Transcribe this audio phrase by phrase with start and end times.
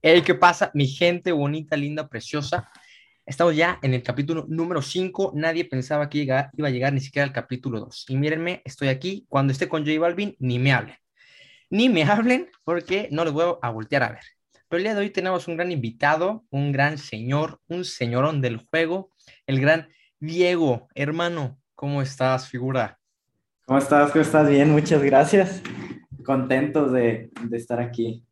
[0.00, 0.70] Hey, ¿qué pasa?
[0.74, 2.70] Mi gente bonita, linda, preciosa.
[3.26, 5.32] Estamos ya en el capítulo número 5.
[5.34, 8.04] Nadie pensaba que iba a llegar ni siquiera al capítulo 2.
[8.08, 9.26] Y mírenme, estoy aquí.
[9.28, 10.94] Cuando esté con J Balvin, ni me hablen.
[11.68, 14.20] Ni me hablen porque no les voy a voltear a ver.
[14.68, 18.58] Pero el día de hoy tenemos un gran invitado, un gran señor, un señorón del
[18.58, 19.10] juego,
[19.48, 19.88] el gran
[20.20, 20.86] Diego.
[20.94, 23.00] Hermano, ¿cómo estás, figura?
[23.66, 24.12] ¿Cómo estás?
[24.12, 24.48] ¿Cómo estás?
[24.48, 25.60] Bien, muchas gracias.
[26.24, 28.27] Contentos de, de estar aquí.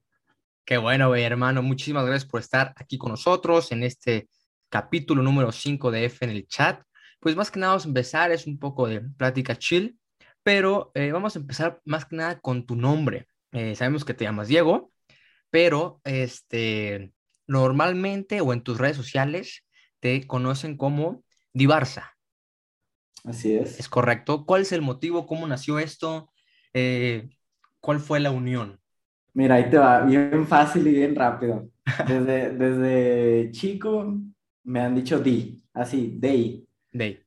[0.67, 1.63] Qué bueno, güey, hermano.
[1.63, 4.29] Muchísimas gracias por estar aquí con nosotros en este
[4.69, 6.83] capítulo número 5 de F en el chat.
[7.21, 9.97] Pues más que nada vamos a empezar, es un poco de plática chill,
[10.43, 13.29] pero eh, vamos a empezar más que nada con tu nombre.
[13.53, 14.91] Eh, sabemos que te llamas Diego,
[15.51, 17.13] pero este,
[17.47, 19.65] normalmente o en tus redes sociales
[20.01, 21.23] te conocen como
[21.53, 22.17] Divarsa.
[23.23, 23.79] Así es.
[23.79, 24.45] ¿Es correcto?
[24.45, 25.29] ¿Cuál es el motivo?
[25.29, 26.33] ¿Cómo nació esto?
[26.75, 27.29] Eh,
[27.79, 28.81] ¿Cuál fue la unión?
[29.37, 31.69] Mira, ahí te va, bien fácil y bien rápido.
[32.09, 34.17] Desde, desde chico
[34.65, 36.67] me han dicho Di, así, Day.
[36.91, 37.23] Day.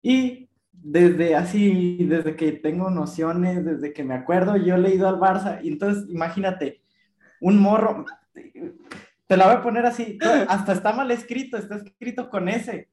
[0.00, 5.18] Y desde así, desde que tengo nociones, desde que me acuerdo, yo he leído al
[5.18, 5.58] Barça.
[5.60, 6.82] Y entonces, imagínate,
[7.40, 8.04] un morro,
[9.26, 12.88] te la voy a poner así, hasta está mal escrito, está escrito con S.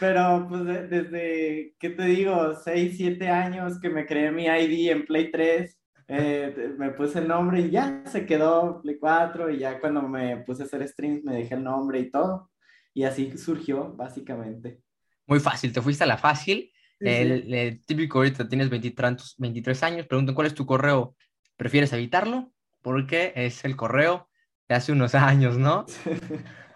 [0.00, 2.56] Pero pues desde, ¿qué te digo?
[2.56, 5.78] 6, 7 años que me creé mi ID en Play 3
[6.08, 10.36] eh, me puse el nombre y ya se quedó Play 4 y ya cuando me
[10.38, 12.50] puse a hacer streams me dejé el nombre y todo.
[12.94, 14.80] Y así surgió, básicamente.
[15.26, 16.72] Muy fácil, te fuiste a la fácil.
[17.00, 21.16] el, típico ahorita tienes 23, 23 años, preguntan cuál es tu correo.
[21.56, 22.52] ¿Prefieres evitarlo?
[22.82, 24.28] Porque es el correo
[24.68, 25.86] de hace unos años, ¿no?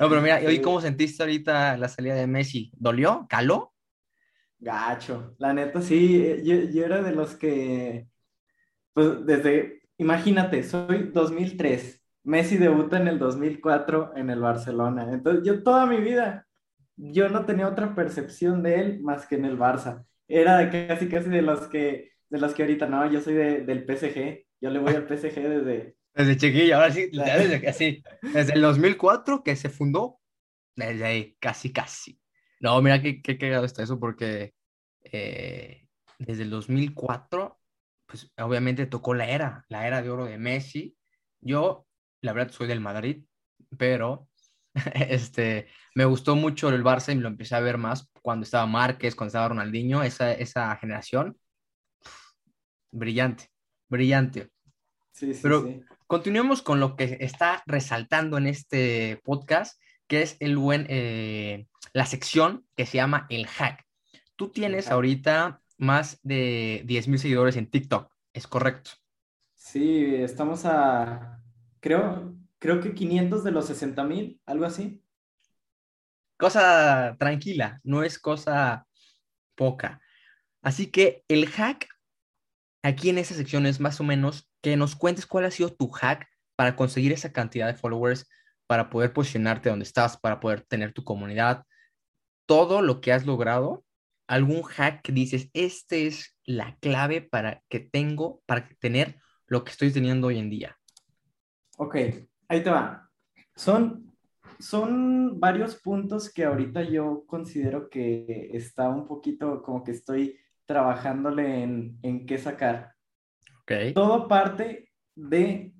[0.00, 2.72] No, pero mira, ¿y cómo sentiste ahorita la salida de Messi?
[2.74, 3.24] ¿Dolió?
[3.28, 3.72] ¿Caló?
[4.58, 5.36] Gacho.
[5.38, 8.08] La neta, sí, yo, yo era de los que
[8.92, 15.08] pues desde, imagínate, soy 2003, Messi debuta en el 2004 en el Barcelona.
[15.12, 16.46] Entonces, yo toda mi vida,
[16.96, 20.04] yo no tenía otra percepción de él más que en el Barça.
[20.28, 23.60] Era de casi, casi de los que, de los que ahorita, no, yo soy de,
[23.62, 25.96] del PSG, yo le voy al PSG desde...
[26.14, 28.02] Desde chiquillo, ahora sí, desde, así,
[28.34, 30.20] desde el 2004 que se fundó,
[30.76, 32.20] desde ahí, casi, casi.
[32.60, 34.52] No, mira qué, qué cagado está eso, porque
[35.04, 35.88] eh,
[36.18, 37.61] desde el 2004
[38.12, 40.94] pues obviamente tocó la era, la era de oro de Messi.
[41.40, 41.86] Yo,
[42.20, 43.24] la verdad, soy del Madrid,
[43.78, 44.28] pero
[44.94, 49.14] este, me gustó mucho el Barça y lo empecé a ver más cuando estaba Márquez,
[49.14, 51.38] cuando estaba Ronaldinho, esa, esa generación.
[52.90, 53.48] Brillante,
[53.88, 54.50] brillante.
[55.12, 55.66] Sí, sí, pero
[56.06, 62.04] continuemos con lo que está resaltando en este podcast, que es el buen, eh, la
[62.04, 63.86] sección que se llama el hack.
[64.36, 68.92] Tú tienes ahorita más de 10.000 seguidores en TikTok, ¿es correcto?
[69.54, 71.42] Sí, estamos a,
[71.80, 75.02] creo, creo que 500 de los 60.000, algo así.
[76.38, 78.86] Cosa tranquila, no es cosa
[79.56, 80.00] poca.
[80.62, 81.88] Así que el hack
[82.82, 85.88] aquí en esta sección es más o menos que nos cuentes cuál ha sido tu
[85.88, 88.28] hack para conseguir esa cantidad de followers,
[88.68, 91.64] para poder posicionarte donde estás, para poder tener tu comunidad,
[92.46, 93.84] todo lo que has logrado
[94.26, 99.16] algún hack que dices, este es la clave para que tengo, para tener
[99.46, 100.78] lo que estoy teniendo hoy en día?
[101.78, 101.96] Ok,
[102.48, 103.10] ahí te va.
[103.54, 104.12] Son,
[104.58, 111.62] son varios puntos que ahorita yo considero que está un poquito como que estoy trabajándole
[111.62, 112.94] en, en qué sacar.
[113.62, 113.92] Okay.
[113.92, 115.72] Todo parte de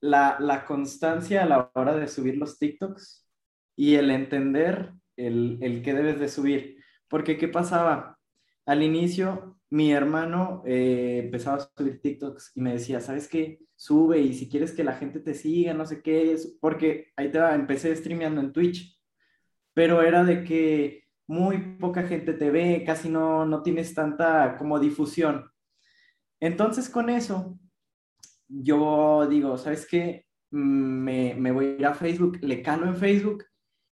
[0.00, 3.26] la, la, constancia a la hora de subir los TikToks
[3.76, 6.79] y el entender el, el qué debes de subir.
[7.10, 8.18] Porque, ¿qué pasaba?
[8.64, 13.58] Al inicio, mi hermano eh, empezaba a subir TikToks y me decía, ¿sabes qué?
[13.74, 17.30] Sube y si quieres que la gente te siga, no sé qué, es, porque ahí
[17.30, 18.96] te va, empecé streameando en Twitch,
[19.74, 24.78] pero era de que muy poca gente te ve, casi no, no tienes tanta como
[24.78, 25.50] difusión.
[26.38, 27.58] Entonces con eso,
[28.48, 30.26] yo digo, ¿sabes qué?
[30.50, 33.44] Me, me voy a ir a Facebook, le calo en Facebook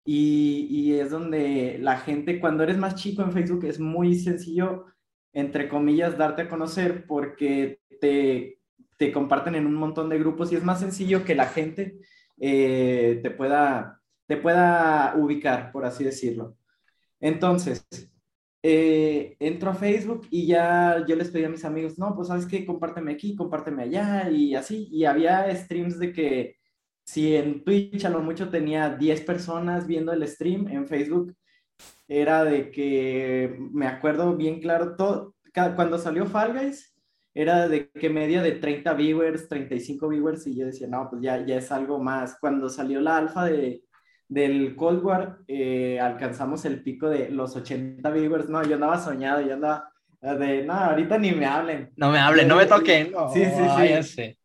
[0.06, 4.87] y, es donde la gente, cuando eres más chico en Facebook, es muy sencillo,
[5.32, 8.61] entre comillas, darte a conocer porque te,
[8.97, 11.99] te comparten en un montón de grupos y es más sencillo que la gente
[12.38, 16.56] eh, te, pueda, te pueda ubicar, por así decirlo.
[17.19, 17.85] Entonces,
[18.62, 22.47] eh, entro a Facebook y ya yo les pedí a mis amigos, no, pues sabes
[22.47, 24.88] qué, compárteme aquí, compárteme allá y así.
[24.93, 26.56] Y había streams de que
[27.06, 31.35] si en Twitch a lo mucho tenía 10 personas viendo el stream, en Facebook
[32.08, 35.35] era de que me acuerdo bien claro, todo,
[35.76, 36.94] cuando salió Fall Guys,
[37.32, 41.44] era de que media de 30 viewers, 35 viewers, y yo decía, no, pues ya,
[41.44, 42.38] ya es algo más.
[42.41, 43.82] Cuando salió la alfa de,
[44.26, 48.49] del Cold War, eh, alcanzamos el pico de los 80 viewers.
[48.49, 51.93] No, yo andaba soñado, yo andaba de, no, ahorita ni me hablen.
[51.97, 53.12] No me hablen, no me toquen.
[53.32, 54.38] sí, sí, sí.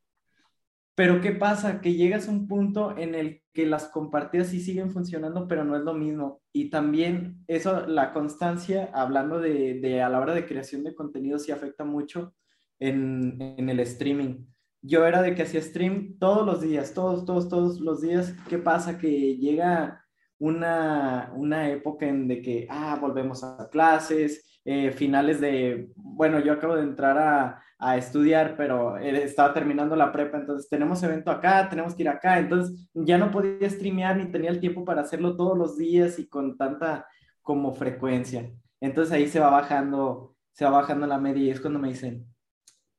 [1.02, 1.82] Pero ¿qué pasa?
[1.82, 5.76] Que llegas a un punto en el que las compartidas sí siguen funcionando, pero no
[5.76, 6.44] es lo mismo.
[6.54, 11.52] Y también eso, la constancia, hablando de, a la hora de creación de contenido, sí
[11.52, 12.36] afecta mucho
[12.78, 14.46] en, en el streaming.
[14.84, 18.36] Yo era de que hacía stream todos los días, todos, todos, todos los días.
[18.48, 19.00] ¿Qué pasa?
[19.00, 20.06] Que llega
[20.38, 26.54] una, una época en de que, ah, volvemos a clases, eh, finales de, bueno, yo
[26.54, 31.68] acabo de entrar a, a, estudiar, pero estaba terminando la prepa, entonces tenemos evento acá,
[31.70, 35.36] tenemos que ir acá, entonces ya no podía streamear ni tenía el tiempo para hacerlo
[35.36, 37.08] todos los días y con tanta
[37.42, 38.52] como frecuencia.
[38.80, 42.28] Entonces ahí se va bajando, se va bajando la media y es cuando me dicen,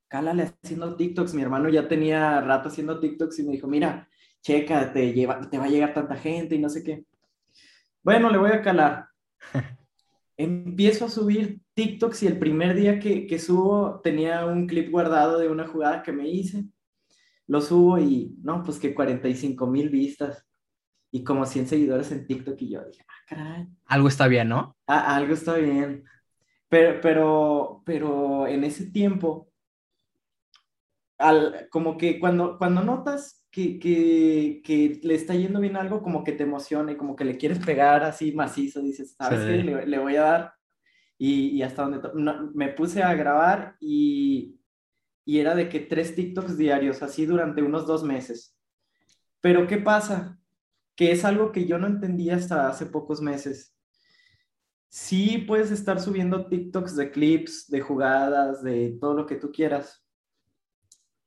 [0.09, 4.09] cálale haciendo TikToks, mi hermano ya tenía rato haciendo TikToks y me dijo, mira,
[4.43, 7.05] checa, te, lleva, te va a llegar tanta gente y no sé qué.
[8.03, 9.07] Bueno, le voy a calar.
[10.37, 15.39] empiezo a subir TikToks y el primer día que, que, subo tenía un clip guardado
[15.39, 16.65] de una jugada que me hice.
[17.47, 20.47] Lo subo y no, pues que 45 mil vistas
[21.11, 23.69] y como 100 seguidores en TikTok y yo dije, ah, caray.
[23.87, 24.77] Algo está bien, ¿no?
[24.87, 26.05] Ah, algo está bien.
[26.69, 29.51] Pero, pero, pero en ese tiempo,
[31.19, 36.25] al, como que cuando, cuando notas que, que, que, le está yendo bien algo, como
[36.25, 39.63] que te emociona y como que le quieres pegar así macizo, dices, ¿sabes qué?
[39.63, 40.55] Le, le, voy a dar.
[41.19, 42.01] Y, y hasta donde
[42.55, 44.59] me puse a grabar y,
[45.27, 48.57] y era de que tres TikToks diarios, así durante unos dos meses.
[49.43, 50.41] Pero ¿qué pasa?
[50.97, 53.77] Que es algo que yo no entendía hasta hace pocos meses.
[54.89, 60.02] Sí puedes estar subiendo TikToks de clips, de jugadas, de todo lo que tú quieras,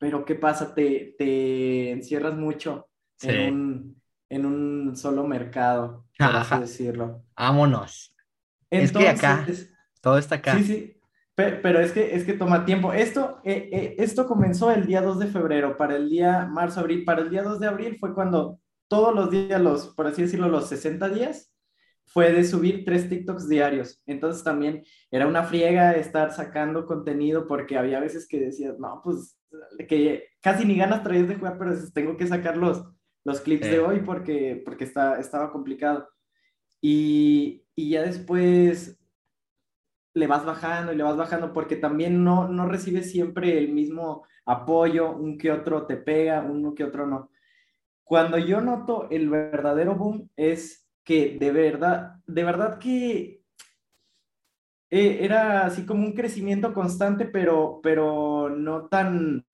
[0.06, 0.76] pero ¿qué pasa?
[0.76, 2.88] Te, te encierras mucho
[3.24, 7.24] en, un, en, un, solo mercado, por así decirlo.
[7.36, 8.16] Vámonos.
[8.70, 9.48] es que acá,
[10.02, 10.60] todo está acá.
[10.60, 11.02] Sí, sí.
[11.34, 12.94] Pero, es, que, es que toma tiempo.
[12.94, 17.04] Esto, eh, eh, esto comenzó el día 2 de febrero, para el día marzo, abril.
[17.04, 20.50] Para el día 2 de abril fue cuando todos los días, los, por así decirlo,
[20.50, 21.52] los 60 días,
[22.06, 24.04] fue de subir tres TikToks diarios.
[24.06, 29.36] Entonces también era una friega estar sacando contenido porque había veces que decías, no, pues
[29.88, 32.86] que casi ni ganas traías de jugar, pero tengo que sacar los,
[33.24, 36.08] los clips de hoy porque, porque está, estaba complicado.
[36.82, 39.00] Y, y, ya después
[40.14, 44.26] le vas bajando y le vas bajando porque también no, no recibes siempre el mismo
[44.46, 47.32] apoyo, un que otro te pega, uno que otro no.
[48.04, 53.42] Cuando yo noto el verdadero boom es que de verdad, de verdad que
[54.90, 59.46] eh, era así como un crecimiento constante, pero, pero no tan,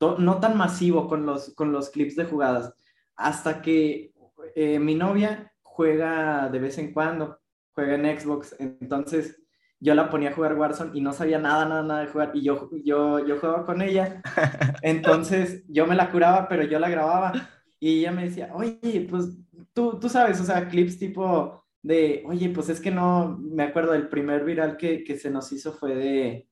[0.00, 2.74] no tan masivo con los, con los clips de jugadas.
[3.16, 4.12] Hasta que
[4.54, 7.40] eh, mi novia juega de vez en cuando,
[7.74, 9.42] juega en Xbox, entonces
[9.80, 12.42] yo la ponía a jugar Warzone y no sabía nada, nada, nada de jugar, y
[12.42, 14.22] yo, yo, yo jugaba con ella,
[14.82, 17.32] entonces yo me la curaba, pero yo la grababa,
[17.80, 19.36] y ella me decía, oye, pues
[19.72, 23.92] tú, tú sabes, o sea, clips tipo de, oye, pues es que no, me acuerdo
[23.92, 26.48] del primer viral que, que se nos hizo fue de,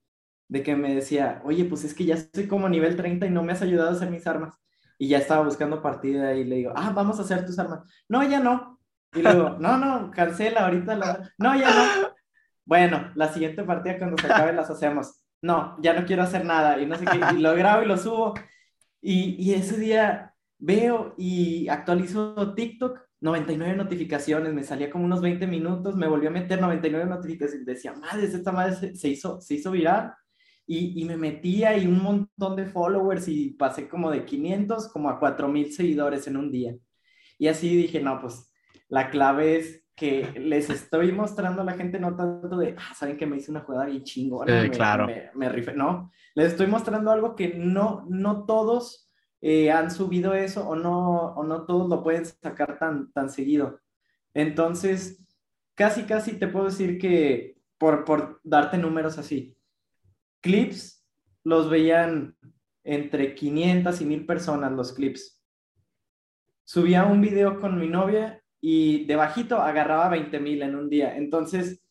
[0.49, 3.43] de que me decía, oye, pues es que ya estoy como nivel 30 y no
[3.43, 4.55] me has ayudado a hacer mis armas.
[4.99, 7.81] Y ya estaba buscando partida y le digo, ah, vamos a hacer tus armas.
[8.09, 8.81] No, ya no.
[9.15, 11.31] Y luego, no, no, cancela ahorita la...
[11.39, 12.11] No, ya no.
[12.65, 15.25] Bueno, la siguiente partida cuando se acabe las hacemos.
[15.43, 16.81] No, ya no quiero hacer nada.
[16.81, 18.35] Y no sé qué, y lo grabo y lo subo.
[19.01, 20.30] Y, y ese día
[20.61, 26.31] veo y actualizo TikTok 99 notificaciones, me salía como unos 20 minutos, me volví a
[26.31, 30.15] meter 99 notificaciones decía, madre, esta madre se, hizo, se hizo viral.
[30.67, 35.11] Y, y, me metía y un montón de followers y pasé como de 500 como
[35.11, 36.77] a 4000 seguidores en un día.
[37.39, 38.53] Y así dije, no, pues
[38.89, 43.17] la clave es que les estoy mostrando a la gente no tanto de, ah, saben
[43.17, 45.07] que me hice una jugada bien chingona, me, claro.
[45.07, 49.10] me, me rifé, no, les estoy mostrando algo que no, no todos
[49.41, 53.81] eh, han subido eso o no, o no todos lo pueden sacar tan, tan seguido.
[54.35, 55.25] Entonces,
[55.75, 59.57] casi, casi te puedo decir que, por, por darte números así,
[60.41, 61.07] clips
[61.43, 62.37] los veían
[62.85, 65.43] entre 500 y 1000 personas los clips.
[66.65, 71.17] Subía un video con mi novia y de bajito agarraba 20 mil en un día.
[71.17, 71.83] Entonces,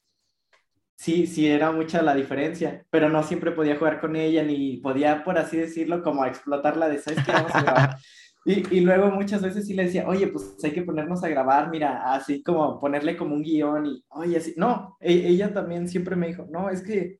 [0.99, 5.23] sí, sí era mucha la diferencia, pero no siempre podía jugar con ella ni podía,
[5.23, 7.31] por así decirlo, como explotarla de, ¿sabes qué?
[7.31, 7.97] Vamos a grabar.
[8.45, 11.69] Y, y, luego muchas veces sí le decía, oye, pues hay que ponernos a grabar,
[11.69, 16.15] mira, así como ponerle como un guion y, oye, así, no, e ella también siempre
[16.15, 17.19] me dijo, no, es que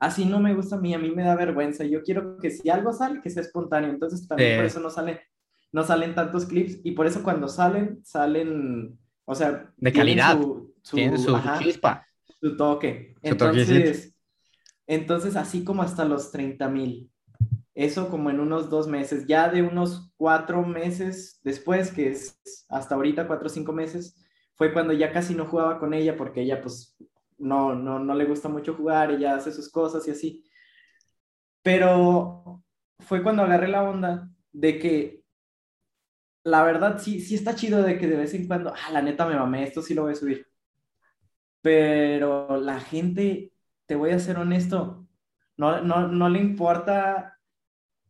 [0.00, 1.84] así no me gusta a mí, a mí me da vergüenza.
[1.84, 3.90] Yo quiero que si algo sale, que sea espontáneo.
[3.90, 5.18] Entonces también por eso no salen,
[5.70, 10.36] no salen tantos clips y por eso cuando salen, salen, o sea, de calidad.
[10.36, 12.07] Su, su, tienen su chispa.
[12.40, 13.14] Su toque.
[13.22, 14.14] Entonces,
[14.86, 17.10] entonces, así como hasta los 30 mil.
[17.74, 19.26] Eso como en unos dos meses.
[19.26, 24.16] Ya de unos cuatro meses después, que es hasta ahorita cuatro o cinco meses,
[24.56, 26.96] fue cuando ya casi no jugaba con ella porque ella pues
[27.38, 30.44] no, no, no le gusta mucho jugar, ella hace sus cosas y así.
[31.62, 32.64] Pero
[32.98, 35.24] fue cuando agarré la onda de que
[36.42, 39.26] la verdad sí, sí está chido de que de vez en cuando, ah, la neta
[39.26, 40.47] me mamé, esto sí lo voy a subir.
[41.62, 43.52] Pero la gente,
[43.86, 45.06] te voy a ser honesto,
[45.56, 47.38] no, no, no le importa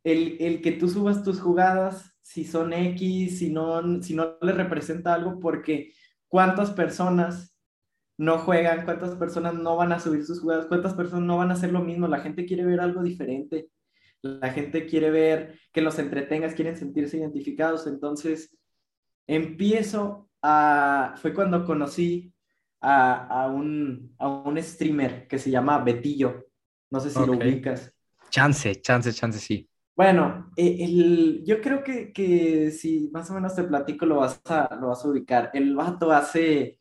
[0.03, 4.51] el, el, que tú subas tus jugadas, si son X, si no, si no le
[4.53, 5.93] representa algo, porque
[6.27, 7.55] cuántas personas
[8.19, 11.53] no juegan, cuántas personas no van a subir sus jugadas, cuántas personas no van a
[11.53, 12.07] hacer lo mismo.
[12.07, 13.69] La gente quiere ver algo diferente.
[14.21, 17.87] La gente quiere ver que los entretengas, quieren sentirse identificados.
[17.87, 18.55] Entonces,
[19.25, 21.15] empiezo a...
[21.17, 22.33] Fue cuando conocí
[22.81, 26.45] a, a, un, a un streamer que se llama Betillo.
[26.91, 27.93] No sé si lo ubicas.
[28.29, 29.69] Chance, chance, chance, sí.
[29.95, 34.41] Bueno, eh, el, yo creo que, que, si más o menos te platico lo vas
[34.45, 35.51] a, lo vas a ubicar.
[35.53, 36.79] El vato hace,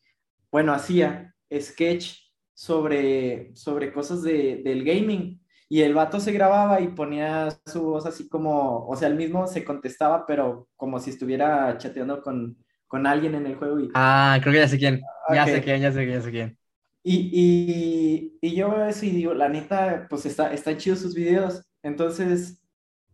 [0.52, 2.16] bueno, hacía sketch
[2.54, 8.06] sobre, sobre cosas de, del gaming y el vato se grababa y ponía su voz
[8.06, 13.06] así como, o sea, él mismo se contestaba, pero como si estuviera chateando con, con
[13.06, 13.80] alguien en el juego.
[13.80, 13.90] Y...
[13.94, 16.58] Ah, creo que ya sé quién, ya sé quién, ya sé quién, ya sé quién.
[17.02, 21.14] Y, y, y yo veo eso y digo, la neta, pues está, están chidos sus
[21.14, 21.62] videos.
[21.82, 22.60] Entonces,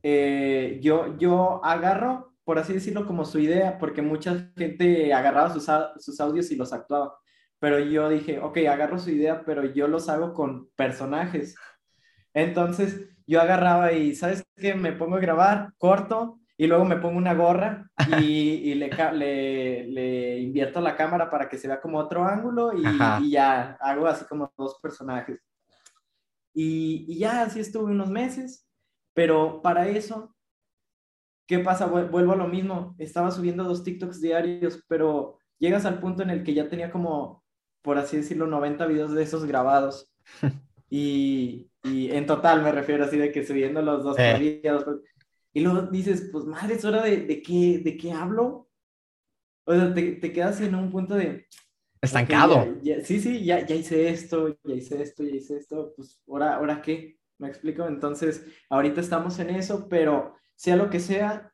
[0.02, 5.66] eh, yo, yo agarro, por así decirlo, como su idea, porque mucha gente agarraba sus,
[6.04, 7.16] sus audios y los actuaba.
[7.60, 11.54] Pero yo dije, ok, agarro su idea, pero yo los hago con personajes.
[12.34, 14.74] Entonces, yo agarraba y, ¿sabes qué?
[14.74, 19.86] Me pongo a grabar, corto, y luego me pongo una gorra y, y le, le,
[19.88, 22.84] le, invierto la cámara para que se vea como otro ángulo y,
[23.22, 25.40] y ya hago así como dos personajes.
[26.52, 28.64] Y, y, ya así estuve unos meses
[29.14, 30.34] pero para eso,
[31.46, 31.86] ¿qué pasa?
[31.86, 32.94] Vuelvo a lo mismo.
[32.98, 37.44] Estaba subiendo dos TikToks diarios, pero llegas al punto en el que ya tenía como,
[37.80, 40.12] por así decirlo, 90 videos de esos grabados.
[40.90, 44.36] y, y en total me refiero así de que subiendo los dos eh.
[44.38, 44.84] videos.
[45.54, 48.68] Y luego dices, pues madre, es hora de, de, qué, de qué hablo.
[49.64, 51.46] O sea, te, te quedas en un punto de...
[52.02, 52.66] Estancado.
[53.02, 56.82] sí, sí, ya, ya hice esto, ya hice esto, ya hice esto, pues ahora, ahora
[56.82, 57.18] qué.
[57.38, 57.86] ¿Me explico?
[57.86, 61.52] Entonces, ahorita estamos en eso, pero sea lo que sea,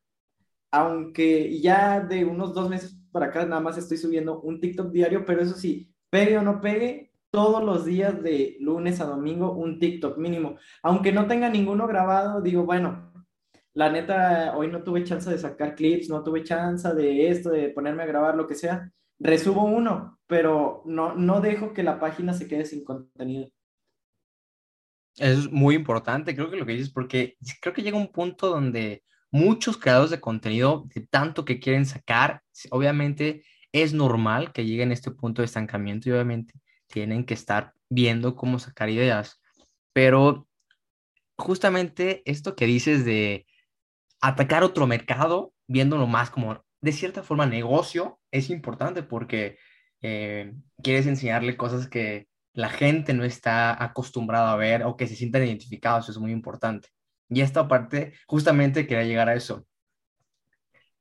[0.73, 5.25] aunque ya de unos dos meses para acá nada más estoy subiendo un TikTok diario,
[5.25, 9.79] pero eso sí, pegue o no pegue, todos los días de lunes a domingo un
[9.79, 10.57] TikTok mínimo.
[10.83, 13.10] Aunque no tenga ninguno grabado, digo, bueno,
[13.75, 17.69] la neta, hoy no tuve chance de sacar clips, no tuve chance de esto, de
[17.71, 18.91] ponerme a grabar, lo que sea.
[19.19, 23.49] Resubo uno, pero no, no dejo que la página se quede sin contenido.
[25.17, 29.03] Es muy importante, creo que lo que dices, porque creo que llega un punto donde
[29.31, 34.95] muchos creadores de contenido, de tanto que quieren sacar, obviamente es normal que lleguen a
[34.95, 36.55] este punto de estancamiento y obviamente
[36.89, 39.41] tienen que estar viendo cómo sacar ideas.
[39.93, 40.49] Pero
[41.37, 43.47] justamente esto que dices de
[44.21, 49.59] atacar otro mercado, viéndolo más como de cierta forma negocio, es importante porque
[50.03, 55.15] eh, quieres enseñarle cosas que la gente no está acostumbrada a ver o que se
[55.15, 56.89] sientan identificados, eso es muy importante.
[57.29, 59.67] Y esta parte, justamente quería llegar a eso,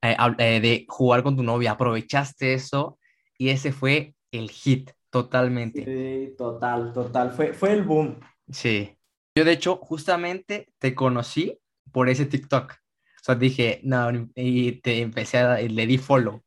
[0.02, 3.00] eh, eh, de jugar con tu novia, aprovechaste eso
[3.38, 5.84] y ese fue el hit, totalmente.
[5.84, 8.20] Sí, total, total, fue, fue el boom.
[8.50, 8.96] Sí.
[9.36, 11.60] Yo de hecho, justamente te conocí
[11.92, 12.76] por ese TikTok.
[13.22, 16.44] O sea, dije, no, y te empecé a, le di follow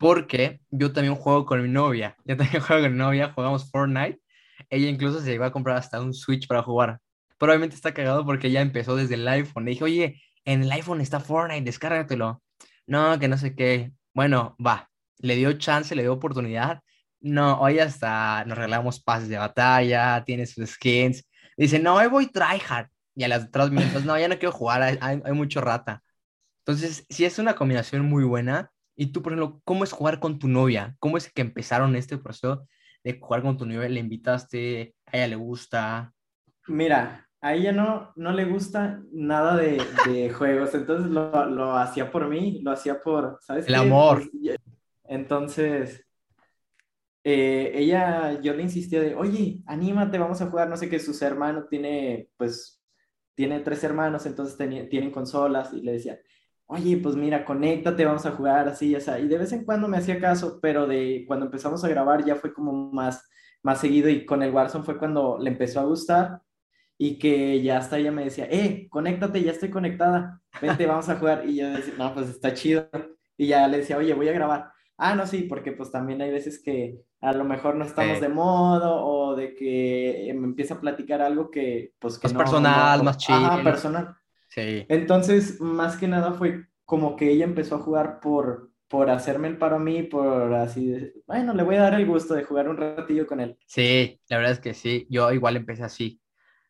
[0.00, 2.16] porque yo también juego con mi novia.
[2.24, 4.18] Yo también juego con mi novia, jugamos Fortnite.
[4.70, 7.00] Ella incluso se llegó a comprar hasta un Switch para jugar.
[7.38, 9.66] Pero obviamente está cagado porque ella empezó desde el iPhone.
[9.66, 12.42] Le dije, oye, en el iPhone está Fortnite, descárgatelo.
[12.86, 13.92] No, que no sé qué.
[14.14, 14.90] Bueno, va.
[15.18, 16.80] Le dio chance, le dio oportunidad.
[17.20, 21.24] No, hoy hasta nos regalamos pases de batalla, tiene sus skins.
[21.58, 22.88] Dice, no, hoy voy tryhard.
[23.14, 26.02] Y a las otras minutos, no, ya no quiero jugar, hay, hay mucho rata.
[26.64, 30.38] Entonces, sí es una combinación muy buena y tú, por ejemplo, ¿cómo es jugar con
[30.38, 30.94] tu novia?
[30.98, 32.68] ¿Cómo es que empezaron este proceso
[33.02, 33.88] de jugar con tu novia?
[33.88, 34.94] ¿Le invitaste?
[35.06, 36.12] ¿A ella le gusta?
[36.68, 42.10] Mira, a ella no, no le gusta nada de, de juegos, entonces lo, lo, hacía
[42.10, 43.66] por mí, lo hacía por, ¿sabes?
[43.66, 44.30] El amor.
[45.04, 46.06] Entonces,
[47.24, 51.22] eh, ella, yo le insistía de, oye, anímate, vamos a jugar, no sé qué, sus
[51.22, 52.79] hermanos tiene, pues,
[53.34, 54.56] tiene tres hermanos, entonces
[54.88, 56.18] tienen consolas y le decía,
[56.66, 59.88] oye, pues mira, conéctate, vamos a jugar así, o sea, y de vez en cuando
[59.88, 63.28] me hacía caso, pero de cuando empezamos a grabar ya fue como más,
[63.62, 66.42] más seguido y con el Warzone fue cuando le empezó a gustar
[67.02, 71.16] y que ya hasta ella me decía, eh, conéctate, ya estoy conectada, vente, vamos a
[71.16, 71.48] jugar.
[71.48, 72.90] Y yo decía, no, pues está chido.
[73.38, 74.70] Y ya le decía, oye, voy a grabar.
[75.02, 78.28] Ah, no, sí, porque pues también hay veces que a lo mejor no estamos de
[78.28, 83.16] modo o de que me empieza a platicar algo que pues que más personal, más
[83.16, 83.38] chido.
[83.38, 84.14] Ajá, personal.
[84.48, 84.84] Sí.
[84.90, 89.56] Entonces, más que nada fue como que ella empezó a jugar por, por hacerme el
[89.56, 90.94] paro a mí, por así,
[91.26, 93.56] bueno, le voy a dar el gusto de jugar un ratillo con él.
[93.64, 96.20] Sí, la verdad es que sí, yo igual empecé así,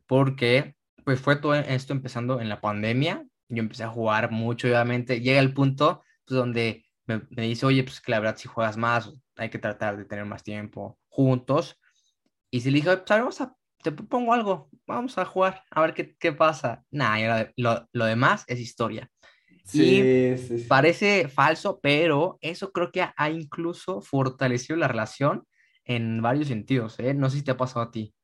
[0.07, 5.21] porque pues fue todo esto empezando en la pandemia, yo empecé a jugar mucho, obviamente,
[5.21, 9.13] llega el punto pues, donde me, dice, oye, pues que la verdad si juegas más,
[9.37, 11.79] hay que tratar de tener más tiempo juntos.
[12.51, 15.95] Y si le dije, pues vamos a, te pongo algo, vamos a jugar, a ver
[15.95, 16.85] qué, qué pasa.
[16.91, 19.11] Nada, lo, lo, demás es historia.
[19.65, 25.47] Sí, sí, parece falso, pero eso creo que ha incluso fortalecido la relación
[25.85, 27.15] en varios sentidos, ¿eh?
[27.15, 28.15] No sé si te ha pasado a ti.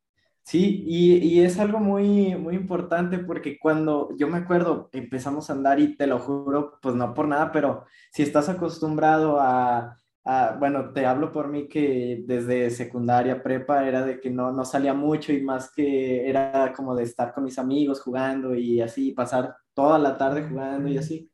[0.46, 5.54] Sí, y, y, es algo muy, muy importante porque cuando yo me acuerdo, empezamos a
[5.54, 10.56] andar y te lo juro, pues no por nada, pero si estás acostumbrado a, a,
[10.56, 14.94] bueno, te hablo por mí que desde secundaria, prepa, era de que no, no salía
[14.94, 19.56] mucho y más que era como de estar con mis amigos jugando y así, pasar
[19.74, 21.28] toda la tarde jugando y así.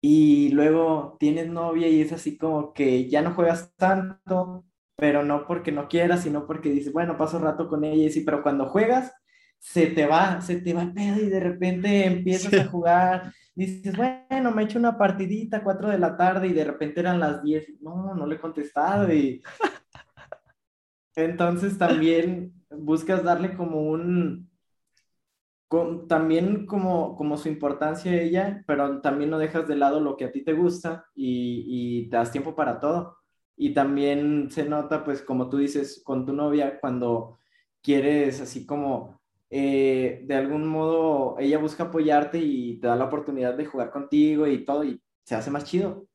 [0.00, 4.64] Y luego tienes novia y es así como que ya no juegas tanto,
[4.96, 8.22] pero no porque no quieras, sino porque dices, bueno, paso rato con ella y sí,
[8.22, 9.12] pero cuando juegas,
[9.58, 13.96] se te va, se te va el pedo y de repente empiezas a jugar, dices,
[13.96, 17.42] bueno, me he hecho una partidita, 4 de la tarde y de repente eran las
[17.42, 19.42] 10, no, no le he contestado y
[21.16, 24.50] entonces también buscas darle como un,
[26.08, 30.26] también como, como su importancia a ella, pero también no dejas de lado lo que
[30.26, 33.18] a ti te gusta y, y te das tiempo para todo.
[33.56, 37.38] Y también se nota, pues, como tú dices, con tu novia, cuando
[37.82, 43.54] quieres así como, eh, de algún modo, ella busca apoyarte y te da la oportunidad
[43.54, 46.06] de jugar contigo y todo, y se hace más chido.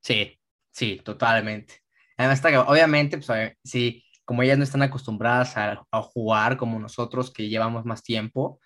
[0.00, 0.38] Sí,
[0.70, 1.74] sí, totalmente.
[2.16, 7.48] Además, obviamente, pues, sí, como ellas no están acostumbradas a, a, jugar como nosotros, que
[7.48, 8.60] llevamos más tiempo,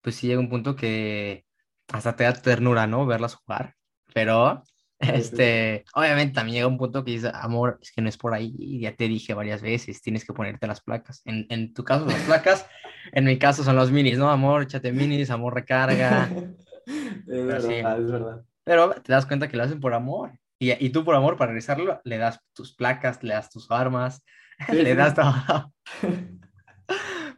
[0.00, 1.44] pues sí llega un punto que
[1.88, 3.06] hasta te da ternura, ¿no?
[3.06, 3.74] Verlas jugar.
[4.14, 4.62] Pero
[5.02, 8.54] este, obviamente también llega un punto que dice, amor, es que no es por ahí,
[8.58, 11.22] y ya te dije varias veces, tienes que ponerte las placas.
[11.24, 12.66] En, en tu caso las placas,
[13.12, 14.30] en mi caso son los minis, ¿no?
[14.30, 16.30] Amor, échate minis, amor, recarga.
[16.86, 18.44] es verdad, es verdad.
[18.64, 20.38] Pero te das cuenta que lo hacen por amor.
[20.58, 24.22] Y, y tú por amor, para regresarlo, le das tus placas, le das tus armas,
[24.72, 25.72] le das todo.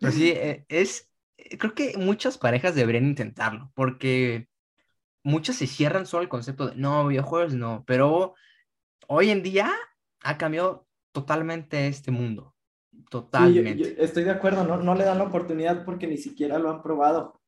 [0.00, 1.10] Pero sí, e, es,
[1.58, 4.48] creo que muchas parejas deberían intentarlo, porque
[5.24, 8.34] muchos se cierran solo el concepto de, no, videojuegos no, pero
[9.08, 9.72] hoy en día
[10.22, 12.54] ha cambiado totalmente este mundo.
[13.10, 14.02] Totalmente.
[14.02, 17.40] estoy de acuerdo, no, no le dan la oportunidad porque ni siquiera lo han probado.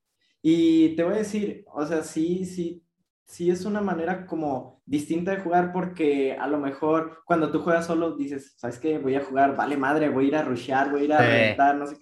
[0.42, 2.84] Y te voy a decir, o sea, sí, sí,
[3.24, 7.86] sí es una manera como distinta de jugar porque a lo mejor cuando tú juegas
[7.86, 8.98] solo dices, ¿sabes qué?
[8.98, 11.76] Voy a jugar, vale madre, voy a ir a rushear, voy a ir a reventar,
[11.76, 11.96] no sé.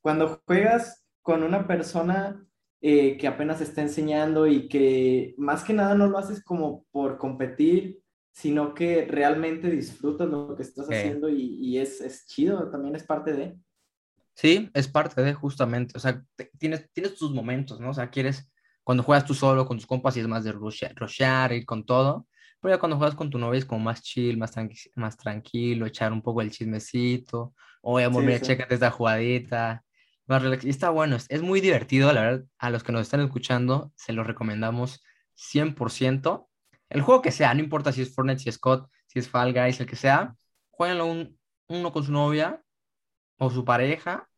[0.00, 2.45] Cuando juegas con una persona
[2.80, 7.18] eh, que apenas está enseñando y que más que nada no lo haces como por
[7.18, 8.00] competir,
[8.32, 13.02] sino que realmente disfrutas lo que estás haciendo y, y es, es, chido, también es
[13.02, 13.58] parte de.
[14.34, 16.22] Sí, es parte de justamente, o sea,
[16.58, 17.88] tienes, tienes tus momentos, ¿no?
[17.88, 18.46] O sea, quieres,
[18.84, 22.26] cuando juegas tú solo con tus compas y es más de rushear, ir con todo,
[22.60, 24.52] pero ya cuando juegas con tu novia es como más chill, más,
[24.96, 28.44] más tranquilo, echar un poco el chismecito, oye, amor, sí, mira, sí.
[28.44, 29.82] chécate esta jugadita,
[30.62, 34.12] y está bueno, es, muy divertido, la verdad, a los que nos están escuchando, se
[34.12, 35.02] los recomendamos
[35.36, 36.48] 100%.
[36.88, 39.52] El juego que sea, no importa si es Fortnite, si es COD, si es Fall
[39.52, 40.34] Guys, el que sea,
[40.70, 42.60] jueguenlo un, uno con su novia
[43.38, 44.28] o su pareja.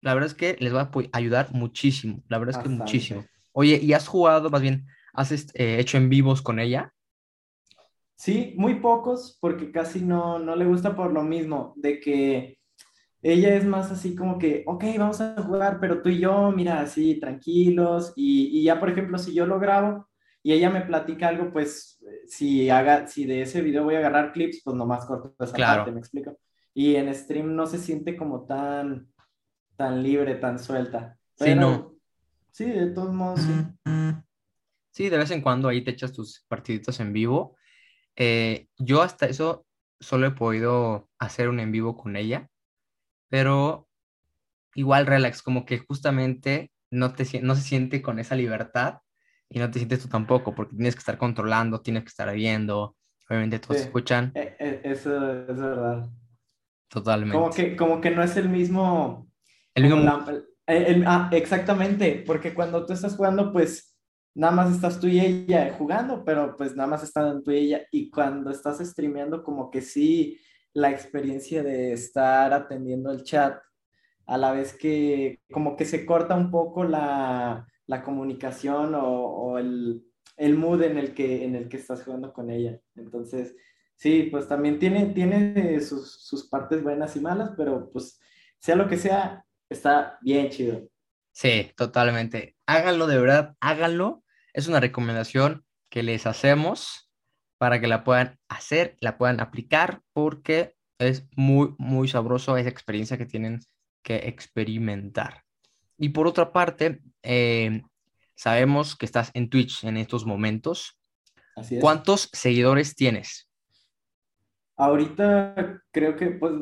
[0.00, 3.24] La verdad es que les va a ayudar muchísimo, la verdad es que muchísimo.
[3.52, 6.92] Oye, ¿y has jugado, más bien, has este, hecho en vivos con ella?
[8.16, 12.58] Sí, muy pocos, porque casi no, no le gusta por lo mismo, de que
[13.24, 16.80] ella es más así como que, ok, vamos a jugar, pero tú y yo, mira,
[16.80, 18.12] así tranquilos.
[18.16, 20.06] Y, y, ya, por ejemplo, si yo lo grabo
[20.42, 24.32] y ella me platica algo, pues si, haga, si de ese video voy a agarrar
[24.32, 25.78] clips, pues nomás corto esa claro.
[25.78, 26.38] parte, me explico.
[26.74, 29.08] Y en stream no se siente como tan,
[29.76, 31.16] tan libre, tan suelta.
[31.38, 31.94] Pero, sí, no.
[32.50, 33.52] Sí, de todos modos, sí.
[34.90, 37.56] Sí, de vez en cuando ahí te echas tus partiditos en vivo.
[38.16, 39.66] Eh, yo hasta eso
[39.98, 42.48] solo he podido hacer un en vivo con ella,
[43.34, 43.88] pero
[44.76, 48.98] igual relax, como que justamente no, te, no se siente con esa libertad
[49.50, 52.94] y no te sientes tú tampoco, porque tienes que estar controlando, tienes que estar viendo,
[53.28, 54.30] obviamente todos escuchan.
[54.36, 56.08] E, e, eso es verdad.
[56.86, 57.36] Totalmente.
[57.36, 59.28] Como que, como que no es el mismo...
[59.74, 60.08] El mismo...
[61.04, 63.96] ah, exactamente, porque cuando tú estás jugando, pues
[64.32, 67.82] nada más estás tú y ella jugando, pero pues nada más están tú y ella.
[67.90, 70.38] Y cuando estás streameando, como que sí,
[70.74, 73.58] la experiencia de estar atendiendo el chat,
[74.26, 80.02] a la vez que como que se corta un poco la, la comunicación o, el,
[80.36, 82.80] el, mood en el, que, en el que estás jugando con ella.
[82.96, 83.54] Entonces,
[83.96, 88.18] sí, pues también tiene, tiene sus, sus partes buenas y malas, pero pues
[88.58, 90.88] sea lo que sea, está bien chido.
[91.32, 92.56] Sí, totalmente.
[92.66, 94.22] Háganlo de verdad, háganlo.
[94.52, 97.10] Es una recomendación que les hacemos
[97.58, 103.18] para que la puedan hacer, la puedan aplicar, porque es muy, muy sabroso esa experiencia
[103.18, 103.60] que tienen
[104.02, 105.42] que experimentar.
[105.96, 107.82] Y por otra parte, eh,
[108.34, 110.98] sabemos que estás en Twitch en estos momentos.
[111.56, 113.48] Así ¿Cuántos seguidores tienes?
[114.76, 116.52] Ahorita creo que pues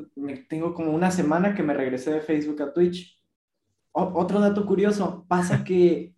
[0.49, 3.19] tengo como una semana que me regresé de Facebook a Twitch.
[3.93, 6.15] otro dato curioso, pasa que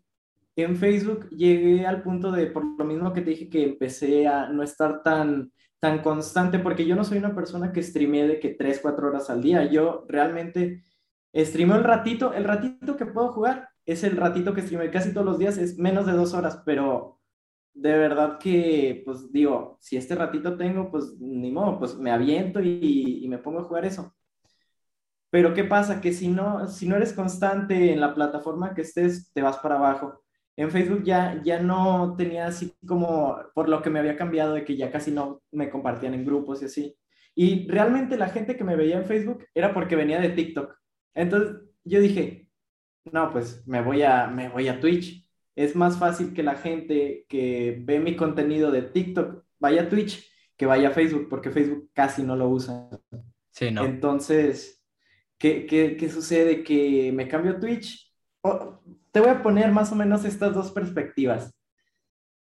[0.57, 4.49] en Facebook llegué al punto de, por lo mismo que te dije, que empecé a
[4.49, 8.51] no estar tan, tan constante, porque yo no soy una persona que streamee de que
[8.51, 9.65] 3, 4 horas al día.
[9.71, 10.85] Yo realmente
[11.35, 15.27] streameo el ratito, el ratito que puedo jugar es el ratito que streameo casi todos
[15.27, 17.21] los días, es menos de dos horas, pero
[17.75, 22.61] de verdad que, pues digo, si este ratito tengo, pues ni modo, pues me aviento
[22.63, 24.15] y, me pongo a jugar eso.
[25.31, 26.01] Pero ¿qué pasa?
[26.01, 29.77] Que si no, si no eres constante en la plataforma que estés, te vas para
[29.77, 30.24] abajo.
[30.57, 34.65] En Facebook ya, ya no tenía así como, por lo que me había cambiado, de
[34.65, 36.97] que ya casi no me compartían en grupos y así.
[37.35, 40.75] Y realmente la gente que me veía en Facebook era porque venía de TikTok.
[41.15, 42.49] Entonces yo dije,
[43.13, 45.25] no, pues me voy a, me voy a Twitch
[45.57, 50.31] es más fácil que la gente que ve mi contenido de TikTok vaya a Twitch
[50.57, 52.89] que vaya a Facebook, porque Facebook casi no lo usa.
[53.51, 53.85] Sí, no.
[53.85, 54.85] Entonces,
[55.37, 56.63] ¿qué, qué, sucede?
[56.63, 58.13] Que me cambio a Twitch.
[59.15, 61.55] Te voy a poner más o menos estas dos perspectivas.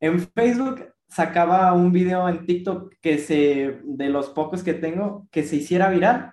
[0.01, 5.43] En Facebook sacaba un video en TikTok que se, de los pocos que tengo, que
[5.43, 6.33] se hiciera viral.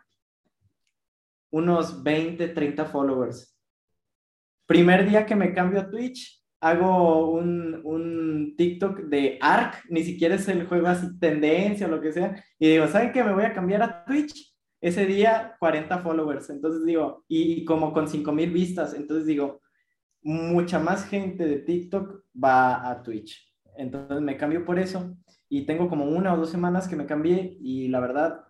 [1.52, 3.60] Unos 20, 30 followers.
[4.67, 10.36] Primer día que me cambio a Twitch, hago un, un, TikTok de ARK, ni siquiera
[10.36, 13.22] es el juego así tendencia o lo que sea, y digo, ¿saben qué?
[13.22, 14.56] Me voy a cambiar a Twitch.
[14.80, 16.50] Ese día, 40 followers.
[16.50, 18.94] Entonces digo, y, como con 5000 vistas.
[18.94, 19.60] Entonces digo,
[20.23, 23.51] mucha más gente de TikTok va a Twitch.
[23.75, 25.17] Entonces me cambio por eso.
[25.49, 28.45] Y tengo como una o dos semanas que me cambié y la verdad,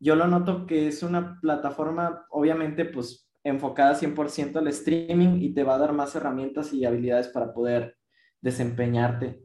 [0.00, 5.62] yo lo noto que es una plataforma, obviamente, pues enfocada 100% al streaming y te
[5.62, 7.96] va a dar más herramientas y habilidades para poder
[8.40, 9.42] desempeñarte.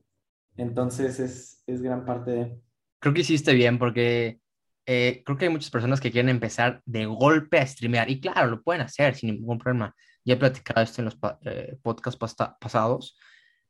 [0.56, 2.62] Entonces es, es gran parte de...
[3.00, 4.40] Creo que hiciste bien porque
[4.86, 8.50] eh, creo que hay muchas personas que quieren empezar de golpe a streamear y claro,
[8.50, 9.96] lo pueden hacer sin ningún problema.
[10.26, 13.18] Ya he platicado esto en los eh, podcasts pasados.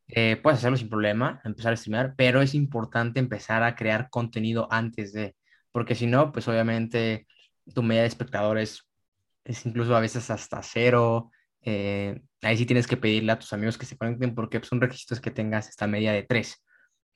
[0.07, 4.67] Eh, puedes hacerlo sin problema, empezar a streamear, pero es importante empezar a crear contenido
[4.71, 5.35] antes de,
[5.71, 7.25] porque si no, pues obviamente
[7.73, 8.83] tu media de espectadores
[9.45, 11.31] es incluso a veces hasta cero.
[11.61, 14.89] Eh, ahí sí tienes que pedirle a tus amigos que se conecten porque son pues,
[14.89, 16.63] requisitos que tengas esta media de tres.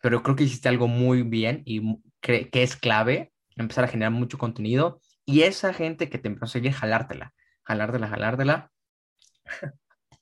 [0.01, 1.81] Pero creo que hiciste algo muy bien y
[2.21, 6.47] que es clave empezar a generar mucho contenido y esa gente que te empezó a
[6.47, 8.71] seguir, jalártela, jalártela, jalártela.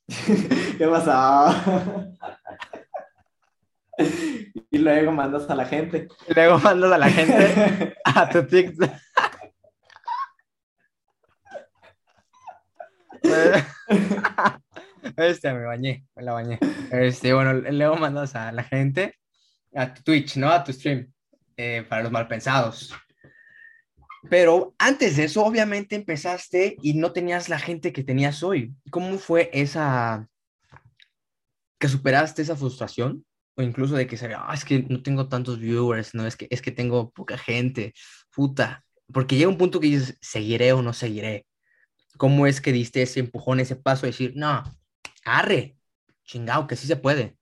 [0.78, 2.14] ¿Qué pasa?
[4.70, 6.08] y luego mandas a la gente.
[6.28, 8.90] Y luego mandas a la gente a tu TikTok.
[15.16, 16.58] este, me bañé, me la bañé.
[16.90, 19.14] Este, bueno, luego mandas a la gente
[19.74, 20.50] a tu Twitch, ¿no?
[20.50, 21.12] A tu stream,
[21.56, 22.94] eh, para los malpensados.
[24.28, 28.74] Pero antes de eso, obviamente empezaste y no tenías la gente que tenías hoy.
[28.90, 30.28] ¿Cómo fue esa,
[31.78, 33.24] que superaste esa frustración?
[33.56, 36.46] O incluso de que se ah, es que no tengo tantos viewers, no, es que,
[36.50, 37.94] es que tengo poca gente,
[38.34, 38.84] puta.
[39.12, 41.46] Porque llega un punto que dices, ¿seguiré o no seguiré?
[42.18, 44.64] ¿Cómo es que diste ese empujón, ese paso de decir, no,
[45.24, 45.76] arre,
[46.24, 47.36] chingado, que sí se puede?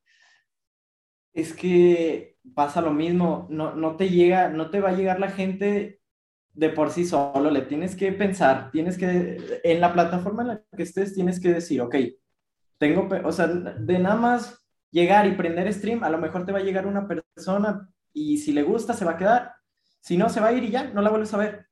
[1.33, 5.31] Es que pasa lo mismo, no, no te llega, no te va a llegar la
[5.31, 6.01] gente
[6.55, 10.63] de por sí solo, le tienes que pensar, tienes que, en la plataforma en la
[10.77, 11.97] que estés, tienes que decir, ok,
[12.79, 16.61] tengo, o sea, de nada más llegar y prender stream, a lo mejor te va
[16.61, 19.53] a llegar una persona y si le gusta se va a quedar,
[20.01, 21.67] Si no, se va a ir y ya, no la vuelves a ver.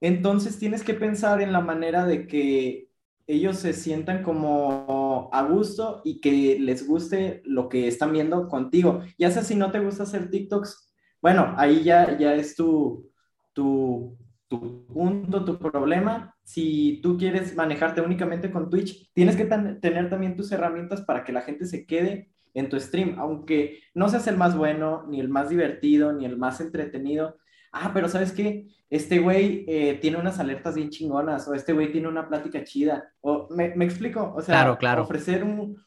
[0.00, 2.88] Entonces tienes que pensar en la manera de que
[3.26, 9.02] ellos se sientan como a gusto y que les guste lo que están viendo contigo.
[9.18, 13.11] Ya sea si no te gusta hacer TikToks, bueno, ahí ya, ya es tu,
[13.52, 14.16] tu,
[14.48, 16.36] tu punto, tu problema.
[16.42, 21.32] Si tú quieres manejarte únicamente con Twitch, tienes que tener también tus herramientas para que
[21.32, 25.28] la gente se quede en tu stream, aunque no seas el más bueno, ni el
[25.28, 27.38] más divertido, ni el más entretenido.
[27.72, 28.66] Ah, pero ¿sabes qué?
[28.90, 33.10] Este güey eh, tiene unas alertas bien chingonas, o este güey tiene una plática chida,
[33.22, 35.02] o me, explico, o sea, claro, claro.
[35.04, 35.78] ofrecer un,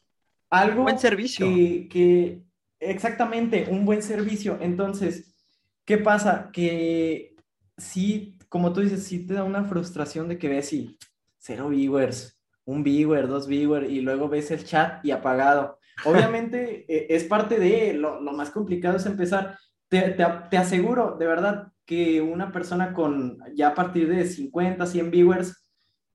[0.50, 0.82] algo...
[0.82, 1.46] Buen servicio.
[1.46, 2.42] Que, que,
[2.80, 4.58] exactamente, un buen servicio.
[4.60, 5.36] Entonces,
[5.84, 6.50] ¿qué pasa?
[6.52, 7.35] Que
[7.76, 10.98] sí, como tú dices, sí te da una frustración de que ves y
[11.38, 15.78] cero viewers, un viewer, dos viewers, y luego ves el chat y apagado.
[16.04, 19.58] Obviamente eh, es parte de lo, lo, más complicado es empezar.
[19.88, 24.84] Te, te, te, aseguro, de verdad, que una persona con ya a partir de 50,
[24.84, 25.66] 100 viewers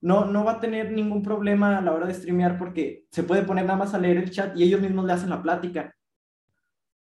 [0.01, 3.43] no, no va a tener ningún problema a la hora de streamear porque se puede
[3.43, 5.95] poner nada más a leer el chat y ellos mismos le hacen la plática.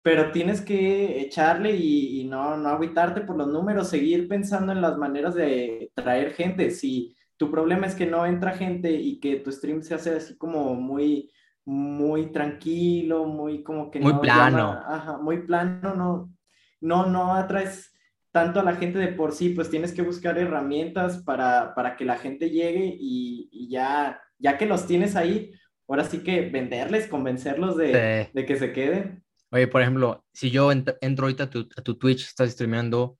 [0.03, 4.81] Pero tienes que echarle y, y no, no agüitarte por los números, seguir pensando en
[4.81, 6.69] las maneras de traer gente.
[6.71, 10.37] Si tu problema es que no entra gente y que tu stream se hace así
[10.37, 11.31] como muy,
[11.65, 14.79] muy tranquilo, muy como que muy plano.
[14.85, 16.33] ajá, muy plano, no,
[16.81, 17.91] no, no atraes
[18.31, 22.03] tanto a la gente de por sí, pues tienes que buscar herramientas para, para que
[22.03, 25.51] la gente llegue y, y, ya, ya que los tienes ahí,
[25.87, 29.22] ahora sí que venderles, convencerlos de, de que se queden.
[29.53, 31.49] Oye, por ejemplo, si yo entro ahorita a
[31.83, 33.19] tu, Twitch, estás streameando,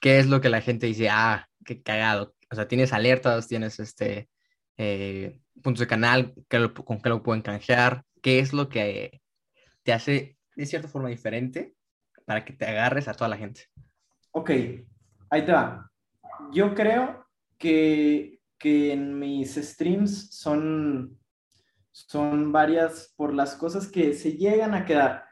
[0.00, 1.08] ¿qué es lo que la gente dice?
[1.08, 2.34] Ah, qué cagado.
[2.50, 4.28] O sea, tienes alertas, tienes este,
[4.76, 6.34] eh, puntos de canal,
[6.84, 9.22] con qué lo pueden canjear, qué es lo que
[9.84, 11.76] te hace de cierta forma diferente
[12.24, 13.66] para que te agarres a toda la gente.
[14.32, 14.50] Ok,
[15.30, 15.88] ahí te va.
[16.50, 17.28] Yo creo
[17.58, 21.16] que, que en mis streams son,
[21.92, 25.29] son varias por las cosas que se llegan a quedar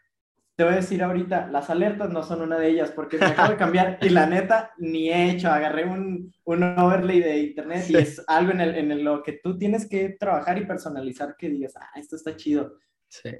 [0.58, 3.52] te voy a decir ahorita, las alertas no son una de ellas porque me acabo
[3.52, 7.96] de cambiar y la neta ni he hecho, agarré un, un overlay de internet y
[7.96, 11.74] es algo en, el, en lo que tú tienes que trabajar y personalizar que digas,
[11.76, 12.76] ah, esto está chido.
[13.06, 13.30] Sí.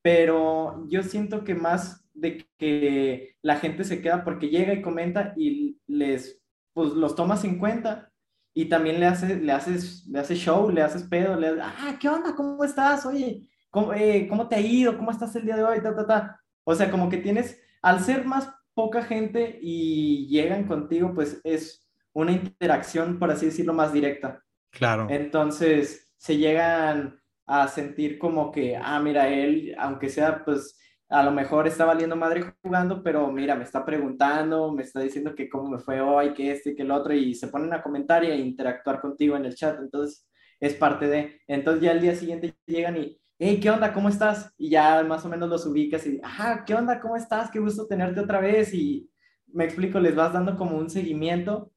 [0.00, 5.34] Pero yo siento que más de que la gente se queda porque llega y comenta
[5.36, 6.40] y les,
[6.72, 8.12] pues los tomas en cuenta
[8.54, 11.96] y también le haces, le haces, le haces show, le haces pedo, le haces, ah,
[12.00, 12.36] ¿qué onda?
[12.36, 13.04] ¿Cómo estás?
[13.06, 13.42] Oye,
[13.78, 14.96] ¿Cómo, eh, ¿cómo, te ha ido?
[14.96, 15.80] ¿Cómo estás el día de hoy?
[15.80, 16.40] Ta, ta, ta.
[16.64, 21.86] O sea, como que tienes, al ser más poca gente y llegan contigo, pues es
[22.12, 24.42] una interacción, por así decirlo, más directa.
[24.70, 25.06] Claro.
[25.08, 30.76] Entonces, se llegan a sentir como que, ah, mira, él, aunque sea, pues,
[31.08, 35.36] a lo mejor está valiendo madre jugando, pero mira, me está preguntando, me está diciendo
[35.36, 38.24] que cómo me fue hoy, que este, que el otro, y se ponen a comentar
[38.24, 39.78] y a interactuar contigo en el chat.
[39.78, 40.26] Entonces,
[40.58, 41.40] es parte de.
[41.46, 43.92] Entonces, ya el día siguiente llegan y, hey, ¿qué onda?
[43.92, 44.52] ¿Cómo estás?
[44.58, 47.00] Y ya más o menos los ubicas y, ah, ¿qué onda?
[47.00, 47.50] ¿Cómo estás?
[47.50, 48.74] Qué gusto tenerte otra vez.
[48.74, 49.08] Y
[49.46, 51.70] me explico, les vas dando como un seguimiento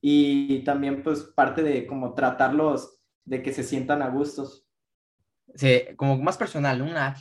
[0.00, 4.66] y también pues parte de como tratarlos de que se sientan a gustos.
[5.54, 7.16] Sí, como más personal, una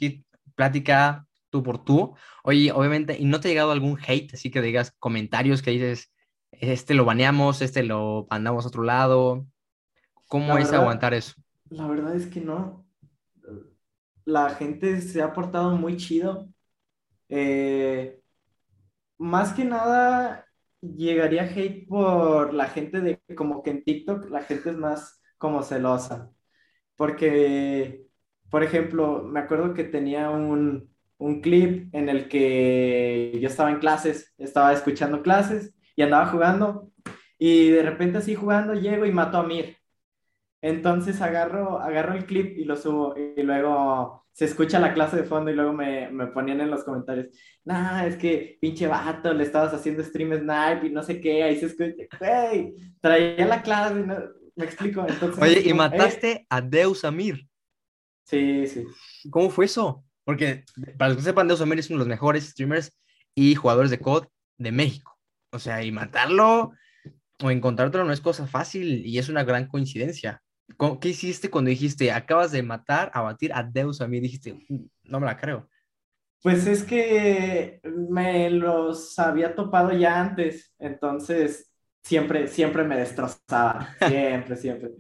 [0.56, 2.16] plática tú por tú.
[2.44, 4.34] Oye, obviamente, ¿y no te ha llegado algún hate?
[4.34, 6.12] Así que digas comentarios que dices,
[6.52, 9.48] este lo baneamos, este lo mandamos a otro lado.
[10.28, 11.34] ¿Cómo es aguantar eso?
[11.70, 12.85] La verdad es que no
[14.26, 16.50] la gente se ha portado muy chido.
[17.30, 18.22] Eh,
[19.18, 20.46] más que nada,
[20.82, 25.64] llegaría hate por la gente de como que en TikTok la gente es más como
[25.64, 26.32] celosa.
[26.96, 28.06] Porque,
[28.50, 33.80] por ejemplo, me acuerdo que tenía un, un clip en el que yo estaba en
[33.80, 36.92] clases, estaba escuchando clases y andaba jugando.
[37.38, 39.78] Y de repente así jugando llego y mato a Mir.
[40.66, 45.24] Entonces agarro, agarro el clip y lo subo y luego se escucha la clase de
[45.24, 47.28] fondo y luego me, me ponían en los comentarios,
[47.64, 51.60] nah, es que pinche vato, le estabas haciendo stream snipe y no sé qué, ahí
[51.60, 55.06] se escucha, hey, traía la clase, me explico.
[55.08, 57.48] Entonces, Oye, y mataste a Deus Amir.
[58.24, 58.88] Sí, sí.
[59.30, 60.04] ¿Cómo fue eso?
[60.24, 60.64] Porque
[60.98, 62.92] para los que sepan, Deus Amir es uno de los mejores streamers
[63.36, 64.26] y jugadores de COD
[64.58, 65.16] de México.
[65.52, 66.72] O sea, y matarlo
[67.40, 70.42] o encontrártelo no es cosa fácil y es una gran coincidencia.
[71.00, 74.20] ¿Qué hiciste cuando dijiste, acabas de matar, abatir a Deus a mí?
[74.20, 75.70] Dijiste, mm, no me la creo.
[76.42, 81.72] Pues es que me los había topado ya antes, entonces
[82.04, 84.92] siempre, siempre me destrozaba, siempre, siempre.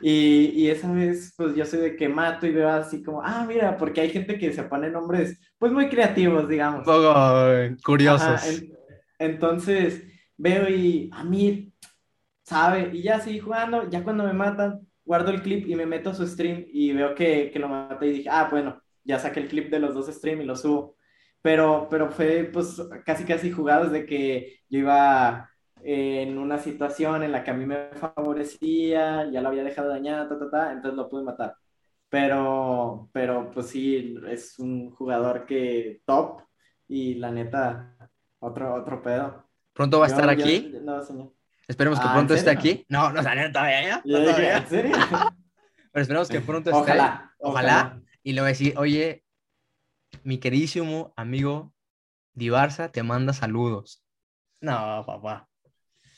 [0.00, 3.44] Y, y, esa vez, pues yo soy de que mato y veo así como, ah,
[3.46, 6.84] mira, porque hay gente que se pone nombres, pues muy creativos, digamos.
[6.84, 7.14] Poco
[7.84, 8.62] curiosos.
[9.18, 10.04] Entonces
[10.38, 11.74] veo y a mí
[12.44, 16.10] sabe, y ya seguí jugando, ya cuando me matan, guardo el clip y me meto
[16.10, 19.40] a su stream y veo que, que lo maté y dije, ah, bueno, ya saqué
[19.40, 20.96] el clip de los dos streams y lo subo.
[21.40, 25.48] Pero, pero fue pues casi casi jugado desde que yo iba
[25.82, 30.28] en una situación en la que a mí me favorecía, ya lo había dejado dañado,
[30.28, 31.54] ta, ta, ta, entonces lo pude matar.
[32.10, 36.42] Pero, pero pues sí, es un jugador que top
[36.86, 37.96] y la neta,
[38.40, 39.44] otro, otro pedo.
[39.72, 40.74] ¿Pronto va a estar yo- aquí?
[40.82, 41.32] no, señor.
[41.68, 42.86] Esperemos que Ah, ¿en pronto esté aquí.
[42.88, 44.02] No, no salió todavía.
[44.04, 44.56] No, todavía.
[44.58, 44.96] ¿En serio?
[45.92, 46.82] Pero esperemos que pronto esté.
[46.82, 48.00] Ojalá, Ojalá.
[48.22, 49.24] Y le voy a decir, oye,
[50.22, 51.74] mi queridísimo amigo
[52.32, 54.04] Dibarza te manda saludos.
[54.60, 55.48] No, papá.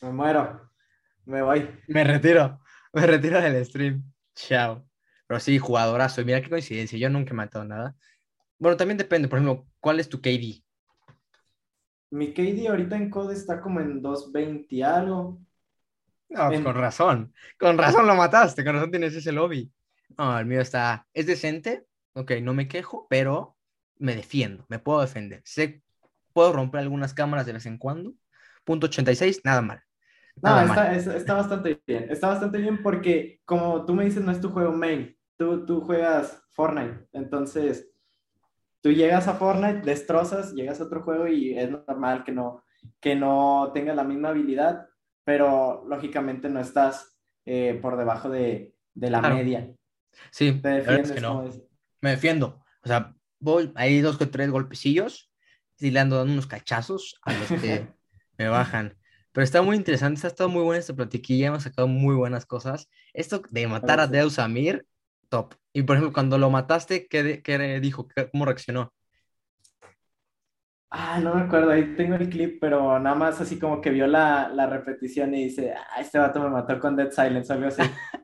[0.02, 0.70] Me muero.
[1.24, 1.68] Me voy.
[1.88, 2.60] Me retiro.
[2.92, 4.04] Me retiro del stream.
[4.34, 4.86] Chao.
[5.26, 6.20] Pero sí, jugadorazo.
[6.20, 6.98] Y mira qué coincidencia.
[6.98, 7.96] Yo nunca he matado nada.
[8.58, 9.28] Bueno, también depende.
[9.28, 10.62] Por ejemplo, ¿cuál es tu KD?
[12.10, 15.40] Mi KD ahorita en COD está como en 220 y algo.
[16.28, 17.34] No, pues En- con razón.
[17.58, 18.64] Con razón lo mataste.
[18.64, 19.72] Con razón tienes ese lobby.
[20.18, 21.06] No, el mío está.
[21.12, 21.86] Es decente.
[22.14, 23.56] Ok, no me quejo, pero
[23.98, 24.64] me defiendo.
[24.68, 25.42] Me puedo defender.
[25.44, 25.82] Sé,
[26.32, 28.14] puedo romper algunas cámaras de vez en cuando.
[28.64, 29.82] Punto 86, nada mal.
[30.42, 30.68] No, Nada mal.
[30.68, 32.06] está, es- está bastante bien.
[32.10, 35.16] Está bastante bien porque, como tú me dices, no es tu juego main.
[35.36, 37.08] Tú, tú juegas Fortnite.
[37.12, 37.90] Entonces,
[38.80, 42.64] tú llegas a Fortnite, destrozas, llegas a otro juego y es normal que no,
[43.00, 44.86] que no tengas la misma habilidad,
[45.24, 49.36] pero lógicamente no estás eh, por debajo de, de la Claro.
[49.36, 49.70] media.
[50.30, 51.44] Sí, Te es que no.
[52.00, 52.62] Me defiendo.
[52.82, 55.30] O sea, voy, hay dos o tres golpecillos
[55.78, 57.86] y le ando dando unos cachazos a los que
[58.38, 58.96] me bajan.
[59.32, 62.88] Pero está muy interesante, ha estado muy buena esta platiquilla, hemos sacado muy buenas cosas.
[63.12, 64.06] Esto de matar a.
[64.08, 64.84] Deus Amir,
[65.28, 65.54] top.
[65.72, 68.08] Y por ejemplo, cuando lo mataste, ¿qué, qué dijo?
[68.08, 68.92] ¿Qué- ¿Cómo reaccionó?
[70.92, 74.06] Ah, no me acuerdo, ahí tengo el clip, pero nada más así como que vio
[74.08, 77.82] la, la repetición y dice, ah, este vato me mató con Dead Silence, algo así.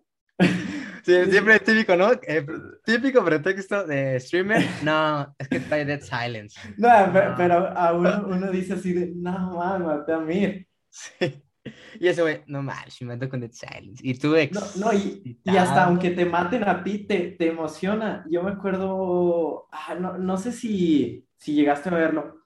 [1.04, 2.12] Sí, siempre es típico, ¿no?
[2.26, 2.44] Eh,
[2.84, 4.74] típico pretexto de streamer.
[4.80, 6.58] No, es que trae Dead Silence.
[6.76, 7.34] No, No.
[7.36, 10.66] pero a uno, uno dice así de, no, man, maté a Mir.
[10.90, 11.45] Sí.
[12.00, 14.00] Y ese güey, no mames, me mató con Dead Silence.
[14.02, 14.52] Y tú ex.
[14.52, 18.24] No, no, y, y hasta aunque te maten a ti, te, te emociona.
[18.30, 22.44] Yo me acuerdo, ah, no, no sé si, si llegaste a verlo.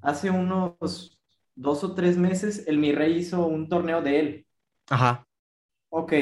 [0.00, 1.20] Hace unos
[1.54, 4.46] dos o tres meses, el Mi Rey hizo un torneo de él.
[4.90, 5.26] Ajá.
[5.90, 6.12] Ok,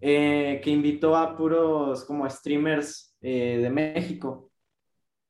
[0.00, 4.50] eh, que invitó a puros como streamers eh, de México,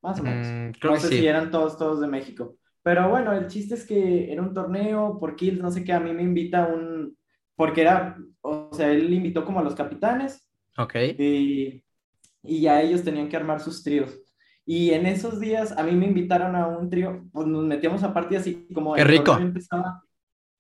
[0.03, 0.57] más o menos.
[0.59, 1.17] Mm, creo No que sé sí.
[1.19, 2.57] si eran todos, todos de México.
[2.85, 6.01] Pero bueno, el chiste es que era un torneo por kills, no sé qué, a
[6.01, 7.19] mí me invita un,
[7.57, 10.95] porque era, o sea, él invitó como a los capitanes Ok.
[11.17, 11.85] y,
[12.43, 14.19] y ya ellos tenían que armar sus tríos.
[14.67, 18.15] Y en esos días a mí me invitaron a un trío, pues nos metíamos a
[18.15, 19.33] partidas y como Qué el rico.
[19.33, 20.03] torneo empezaba,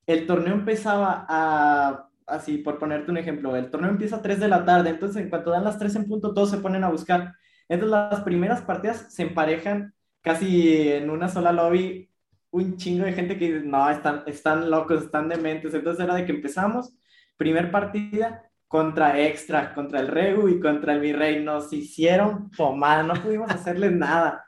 [0.06, 4.48] el torneo empezaba a, así por ponerte un ejemplo, el torneo empieza a 3 de
[4.48, 7.34] la tarde, entonces en cuanto dan las 3 en punto todos se ponen a buscar.
[7.68, 12.10] Entonces las primeras partidas se emparejan casi en una sola lobby,
[12.54, 15.74] un chingo de gente que dice, no, están, están locos, están dementes.
[15.74, 16.96] Entonces era de que empezamos,
[17.36, 21.42] primer partida contra Extra, contra el Regu y contra el Virrey.
[21.42, 24.44] Nos hicieron pomada, no pudimos hacerles nada.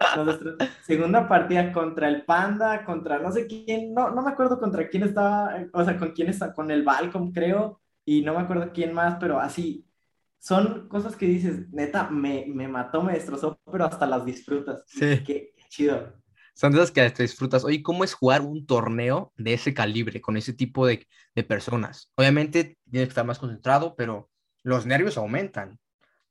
[0.82, 5.02] Segunda partida contra el Panda, contra no sé quién, no, no me acuerdo contra quién
[5.02, 8.92] estaba, o sea, con quién está, con el Balcom, creo, y no me acuerdo quién
[8.92, 9.84] más, pero así.
[10.38, 14.84] Son cosas que dices, neta, me, me mató, me destrozó, pero hasta las disfrutas.
[14.86, 15.24] Sí.
[15.24, 16.25] Qué, qué chido.
[16.56, 17.64] Son de esas que te disfrutas.
[17.64, 22.10] Oye, ¿cómo es jugar un torneo de ese calibre, con ese tipo de, de personas?
[22.16, 24.30] Obviamente tienes que estar más concentrado, pero
[24.62, 25.78] los nervios aumentan.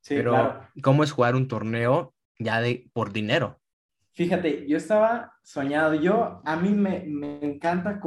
[0.00, 0.68] Sí, pero, claro.
[0.82, 3.60] ¿cómo es jugar un torneo ya de por dinero?
[4.14, 5.94] Fíjate, yo estaba soñado.
[5.94, 8.00] Yo, a mí me, me encanta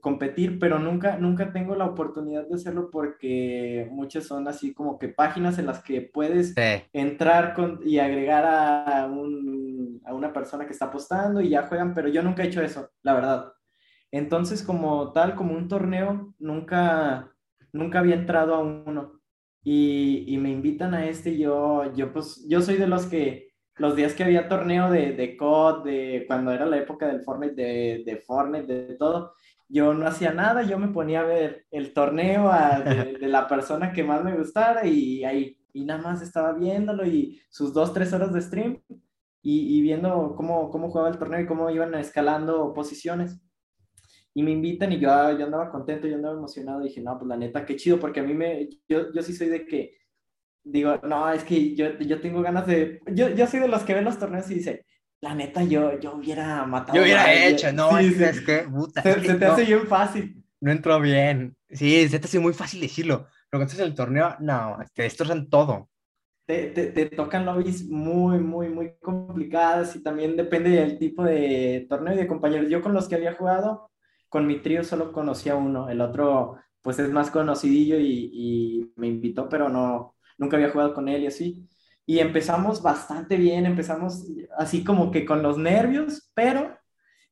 [0.00, 5.08] competir, pero nunca, nunca tengo la oportunidad de hacerlo porque muchas son así como que
[5.08, 6.82] páginas en las que puedes Sí.
[6.92, 9.67] entrar con, y agregar a, un,
[10.06, 12.90] a una persona que está apostando y ya juegan, pero yo nunca he hecho eso,
[13.02, 13.52] la verdad.
[14.10, 17.32] Entonces, como tal, como un torneo, nunca,
[17.72, 19.20] nunca había entrado a uno.
[19.62, 23.94] Y, y me invitan a este yo, yo, pues, yo soy de los que los
[23.96, 28.02] días que había torneo de, de COD, de cuando era la época del Fortnite, de,
[28.04, 29.34] de Fortnite, de, todo,
[29.68, 33.46] yo no hacía nada, yo me ponía a ver el torneo a- de, de la
[33.46, 37.92] persona que más me gustara y ahí, y nada más estaba viéndolo y sus dos,
[37.92, 38.80] tres horas de stream
[39.42, 43.40] y, y viendo cómo, cómo jugaba el torneo y cómo iban escalando posiciones.
[44.34, 47.36] Y me invitan y yo, yo andaba contento, yo andaba emocionado, dije, no, pues la
[47.36, 49.96] neta, qué chido, porque a mí me, yo, yo sí soy de que,
[50.62, 53.94] digo, no, es que yo, yo tengo ganas de, yo, yo soy de los que
[53.94, 54.86] ven los torneos y dice,
[55.20, 56.96] la neta, yo, yo hubiera matado.
[56.96, 58.24] Yo hubiera a hecho, no, Sí, es, sí.
[58.24, 60.44] es que, puta, Se, que se te no, hace bien fácil.
[60.60, 61.56] no entró bien.
[61.70, 63.26] Sí, se te hace muy fácil decirlo.
[63.50, 65.90] Pero cuando estás en el torneo, no, te destrozan todo.
[66.48, 71.86] Te, te, te tocan lobbies muy, muy, muy complicadas y también depende del tipo de
[71.90, 72.70] torneo y de compañeros.
[72.70, 73.90] Yo con los que había jugado,
[74.30, 75.90] con mi trío solo conocía uno.
[75.90, 80.94] El otro, pues es más conocidillo y, y me invitó, pero no, nunca había jugado
[80.94, 81.68] con él y así.
[82.06, 84.24] Y empezamos bastante bien, empezamos
[84.56, 86.78] así como que con los nervios, pero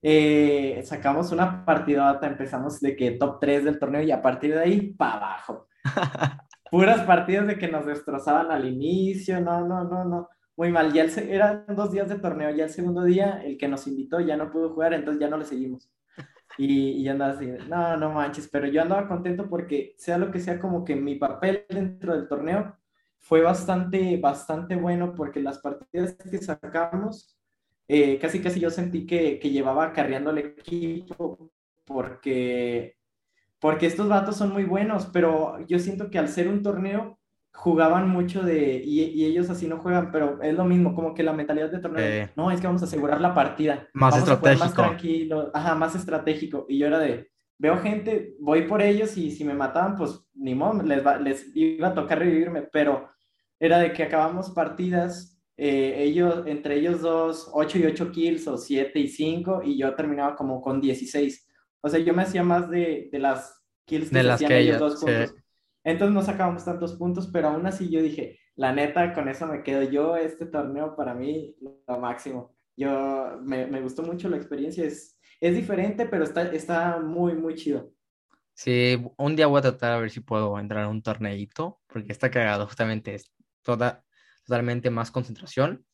[0.03, 4.61] eh, sacamos una partidota, empezamos de que top 3 del torneo y a partir de
[4.61, 5.69] ahí, para abajo.
[6.71, 10.93] Puras partidas de que nos destrozaban al inicio, no, no, no, no, muy mal.
[10.93, 14.21] Ya el eran dos días de torneo, ya el segundo día, el que nos invitó
[14.21, 15.91] ya no pudo jugar, entonces ya no le seguimos.
[16.59, 20.41] Y, y andaba así, no, no manches, pero yo andaba contento porque sea lo que
[20.41, 22.77] sea, como que mi papel dentro del torneo
[23.19, 27.37] fue bastante, bastante bueno porque las partidas que sacamos,
[27.89, 31.51] eh, casi casi yo sentí que, que llevaba acarreando el equipo
[31.85, 32.95] porque,
[33.61, 37.19] porque estos vatos son muy buenos, pero yo siento que al ser un torneo
[37.55, 41.23] jugaban mucho de, y, y ellos así no juegan, pero es lo mismo, como que
[41.23, 42.31] la mentalidad de torneo, Eh.
[42.37, 44.83] no, es que vamos a asegurar la partida, Más vamos a jugar más estratégico.
[44.83, 49.43] tranquilo, ajá, más estratégico, y yo era de, veo gente, voy por ellos y si
[49.45, 53.09] me mataban, pues ni modo, les, va- les iba a tocar revivirme, pero
[53.59, 58.59] era de que acabamos partidas, eh, ellos, entre ellos dos, 8 y 8 kills o
[58.59, 61.45] 7 y 5, y yo terminaba como con 16.
[61.87, 64.49] O sea, yo me hacía más de, de las kills que De se las hacían
[64.49, 65.07] que ellos dos sí.
[65.07, 65.34] juntos.
[65.84, 69.62] Entonces no sacábamos tantos puntos, pero aún así yo dije, la neta, con eso me
[69.62, 72.57] quedo yo, este torneo para mí, lo máximo.
[72.76, 77.55] Yo, me, me gustó mucho la experiencia, es, es diferente, pero está, está muy, muy
[77.55, 77.93] chido.
[78.55, 82.11] Sí, un día voy a tratar a ver si puedo entrar a un torneito, porque
[82.11, 83.30] está cagado, justamente es
[83.62, 84.05] toda,
[84.45, 85.87] totalmente más concentración.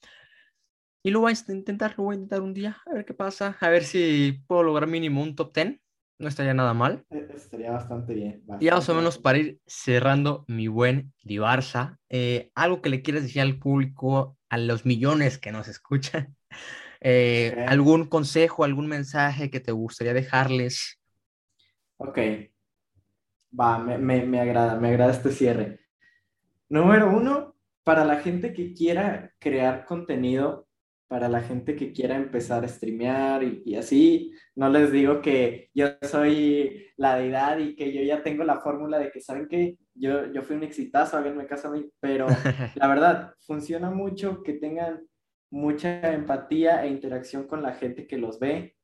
[1.03, 3.15] Y lo voy a int- intentar, lo voy a intentar un día, a ver qué
[3.15, 5.81] pasa, a ver si puedo lograr mínimo un top 10,
[6.19, 7.05] no estaría nada mal.
[7.11, 8.43] Eh, Estaría bastante bien.
[8.59, 9.19] Y ya más o bastante, menos bastante.
[9.19, 14.59] para ir cerrando mi buen Dibarza, eh, algo que le quieras decir al público, a
[14.59, 16.37] los millones que nos escuchan,
[17.01, 17.63] eh, Ok.
[17.67, 21.01] algún consejo, algún mensaje que te gustaría dejarles.
[21.99, 22.19] Ok,
[23.59, 25.81] va, me, me, me agrada, me agrada este cierre.
[26.71, 30.62] Número uno, para la gente que quiera crear contenido,
[31.13, 35.69] para la gente que quiera empezar a streamear y, y así, no les digo que
[35.75, 39.77] yo soy la deidad y que yo ya tengo la fórmula de que, ¿saben qué?
[39.93, 42.29] Yo, yo fui un exitazo, háganme caso a mí, pero
[42.77, 45.07] la verdad, funciona mucho que tengan
[45.51, 48.75] mucha empatía e interacción con la gente que los ve,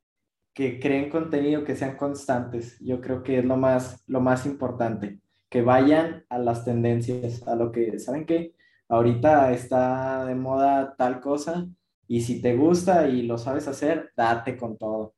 [0.53, 2.79] que creen contenido, que sean constantes.
[2.81, 5.19] Yo creo que es lo más, lo más importante,
[5.49, 8.53] que vayan a las tendencias, a lo que, ¿saben qué?
[8.87, 11.67] Ahorita está de moda tal cosa
[12.09, 15.15] y si te gusta y lo sabes hacer, date con todo.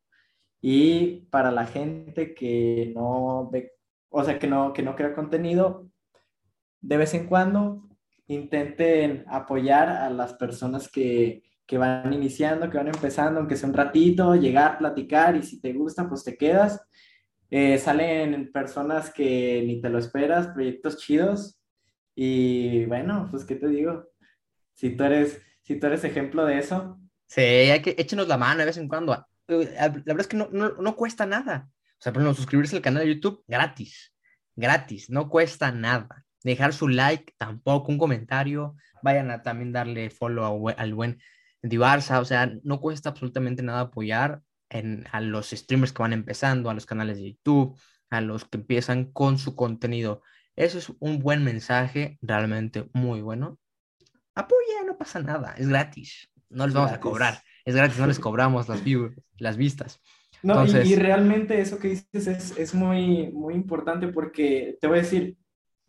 [0.60, 3.72] Y para la gente que no ve,
[4.10, 5.88] o sea, que no, que no crea contenido,
[6.80, 7.88] de vez en cuando
[8.26, 13.74] intenten apoyar a las personas que, que van iniciando, que van empezando, aunque sea un
[13.76, 16.84] ratito, llegar, platicar y si te gusta, pues te quedas.
[17.48, 21.60] Eh, salen personas que ni te lo esperas, proyectos chidos
[22.14, 24.08] y bueno, pues qué te digo,
[24.74, 25.40] si tú eres,
[25.70, 26.98] si tú eres ejemplo de eso,
[27.28, 29.14] Sí, hay que échenos la mano de vez en cuando.
[29.46, 31.68] Eh, La verdad es que no, no, no cuesta nada.
[31.70, 34.12] O sea, por ejemplo, suscribirse al canal de YouTube, gratis.
[34.56, 36.24] Gratis, no cuesta nada.
[36.42, 38.74] Dejar su like, tampoco, un comentario.
[39.04, 41.20] Vayan a también darle follow al buen
[41.62, 42.18] Dibarza.
[42.18, 46.74] O sea, no cuesta absolutamente nada apoyar en, a los streamers que van empezando, a
[46.74, 47.78] los canales de YouTube,
[48.10, 50.22] a los que empiezan con su contenido.
[50.56, 53.60] Eso es un buen mensaje, realmente muy bueno.
[54.34, 56.28] Apoya, no pasa nada, es gratis.
[56.48, 60.00] No les vamos a cobrar, es gratis, no les cobramos las, views, las vistas.
[60.42, 64.86] No, y- Entonces- y, realmente eso que dices es, es muy, muy importante porque te
[64.86, 65.36] voy a decir,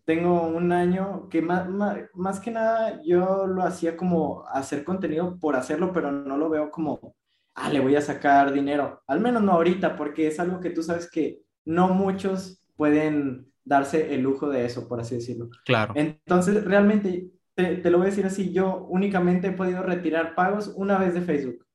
[0.06, 1.70] tengo un año que más,
[2.14, 6.70] más, que nada yo lo hacía como hacer contenido por hacerlo, pero no lo veo
[6.72, 7.16] como,
[7.56, 9.02] ah, le voy a sacar dinero.
[9.08, 14.14] Al menos no ahorita, porque es algo que tú sabes que no muchos pueden darse
[14.14, 15.50] el lujo de eso, por así decirlo.
[15.66, 15.94] Claro.
[15.96, 17.28] Entonces, realmente,
[17.62, 21.14] te, te lo voy a decir así, yo únicamente he podido retirar pagos una vez
[21.14, 21.66] de Facebook.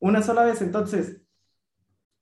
[0.00, 1.20] Una sola vez, entonces,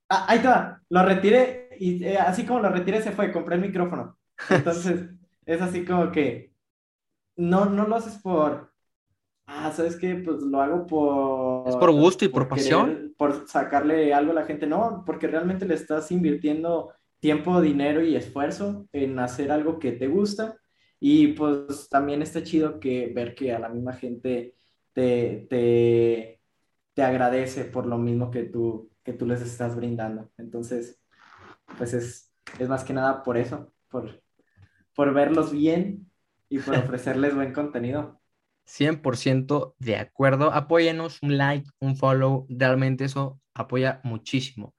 [0.09, 3.61] ah, ahí está, lo retiré y eh, así como lo retiré se fue, compré el
[3.63, 4.19] micrófono.
[4.51, 5.11] Entonces,
[5.47, 6.53] es así como que
[7.37, 8.73] no, no lo haces por,
[9.47, 10.17] ah, ¿sabes qué?
[10.17, 11.69] Pues lo hago por...
[11.69, 13.15] Es por gusto y por querer- pasión.
[13.17, 18.17] por sacarle algo a la gente, no, porque realmente le estás invirtiendo tiempo, dinero y
[18.17, 20.57] esfuerzo en hacer algo que te gusta
[21.01, 24.57] y pues también está chido que ver que a la misma gente
[24.93, 26.41] te, te,
[26.95, 30.31] te agradece por lo mismo que tú, que tú les estás brindando.
[30.39, 31.01] Entonces,
[31.77, 34.23] pues es, es más que nada por eso, por,
[34.95, 36.11] por verlos bien
[36.49, 38.21] y por ofrecerles buen contenido.
[38.67, 40.53] 100% de acuerdo.
[40.53, 42.47] Apóyenos, un like, un follow.
[42.51, 44.75] Realmente eso apoya muchísimo.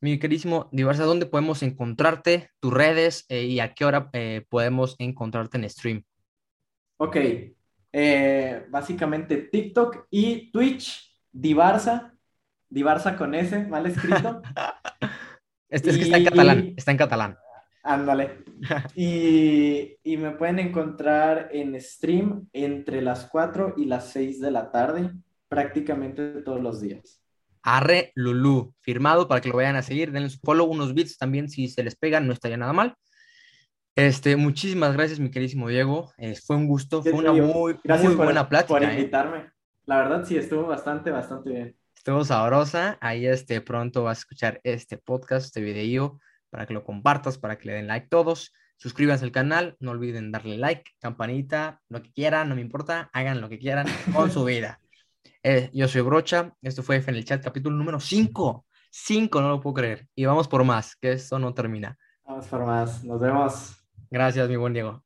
[0.00, 4.94] Mi queridísimo Diversa, ¿dónde podemos encontrarte, tus redes eh, y a qué hora eh, podemos
[5.00, 6.04] encontrarte en stream?
[6.98, 7.16] Ok,
[7.92, 12.14] eh, básicamente TikTok y Twitch, Divarsa,
[12.68, 14.40] Divarsa con S, mal escrito.
[15.68, 17.38] este, Es que está en catalán, está en catalán.
[17.82, 18.44] Ándale.
[18.94, 24.70] y, y, me pueden encontrar en stream entre las 4 y las 6 de la
[24.70, 25.10] tarde,
[25.48, 27.20] prácticamente todos los días.
[27.62, 31.48] Arre Lulu, firmado para que lo vayan a seguir, denle su follow, unos bits también
[31.48, 32.94] si se les pegan, no estaría nada mal.
[33.96, 36.12] Este, muchísimas gracias, mi queridísimo Diego.
[36.18, 38.78] Eh, fue un gusto, fue una muy, muy buena plática.
[38.78, 38.92] Por ¿eh?
[38.92, 39.50] invitarme.
[39.86, 41.76] La verdad, sí, estuvo bastante, bastante bien.
[41.96, 42.96] Estuvo sabrosa.
[43.00, 47.58] Ahí este, pronto vas a escuchar este podcast, este video para que lo compartas, para
[47.58, 48.52] que le den like todos.
[48.76, 53.40] Suscríbanse al canal, no olviden darle like, campanita, lo que quieran, no me importa, hagan
[53.40, 54.78] lo que quieran con su vida.
[55.50, 58.66] Eh, yo soy Brocha, esto fue F en el chat, capítulo número 5.
[58.90, 60.06] 5, no lo puedo creer.
[60.14, 61.96] Y vamos por más, que esto no termina.
[62.22, 63.82] Vamos por más, nos vemos.
[64.10, 65.02] Gracias, mi buen Diego.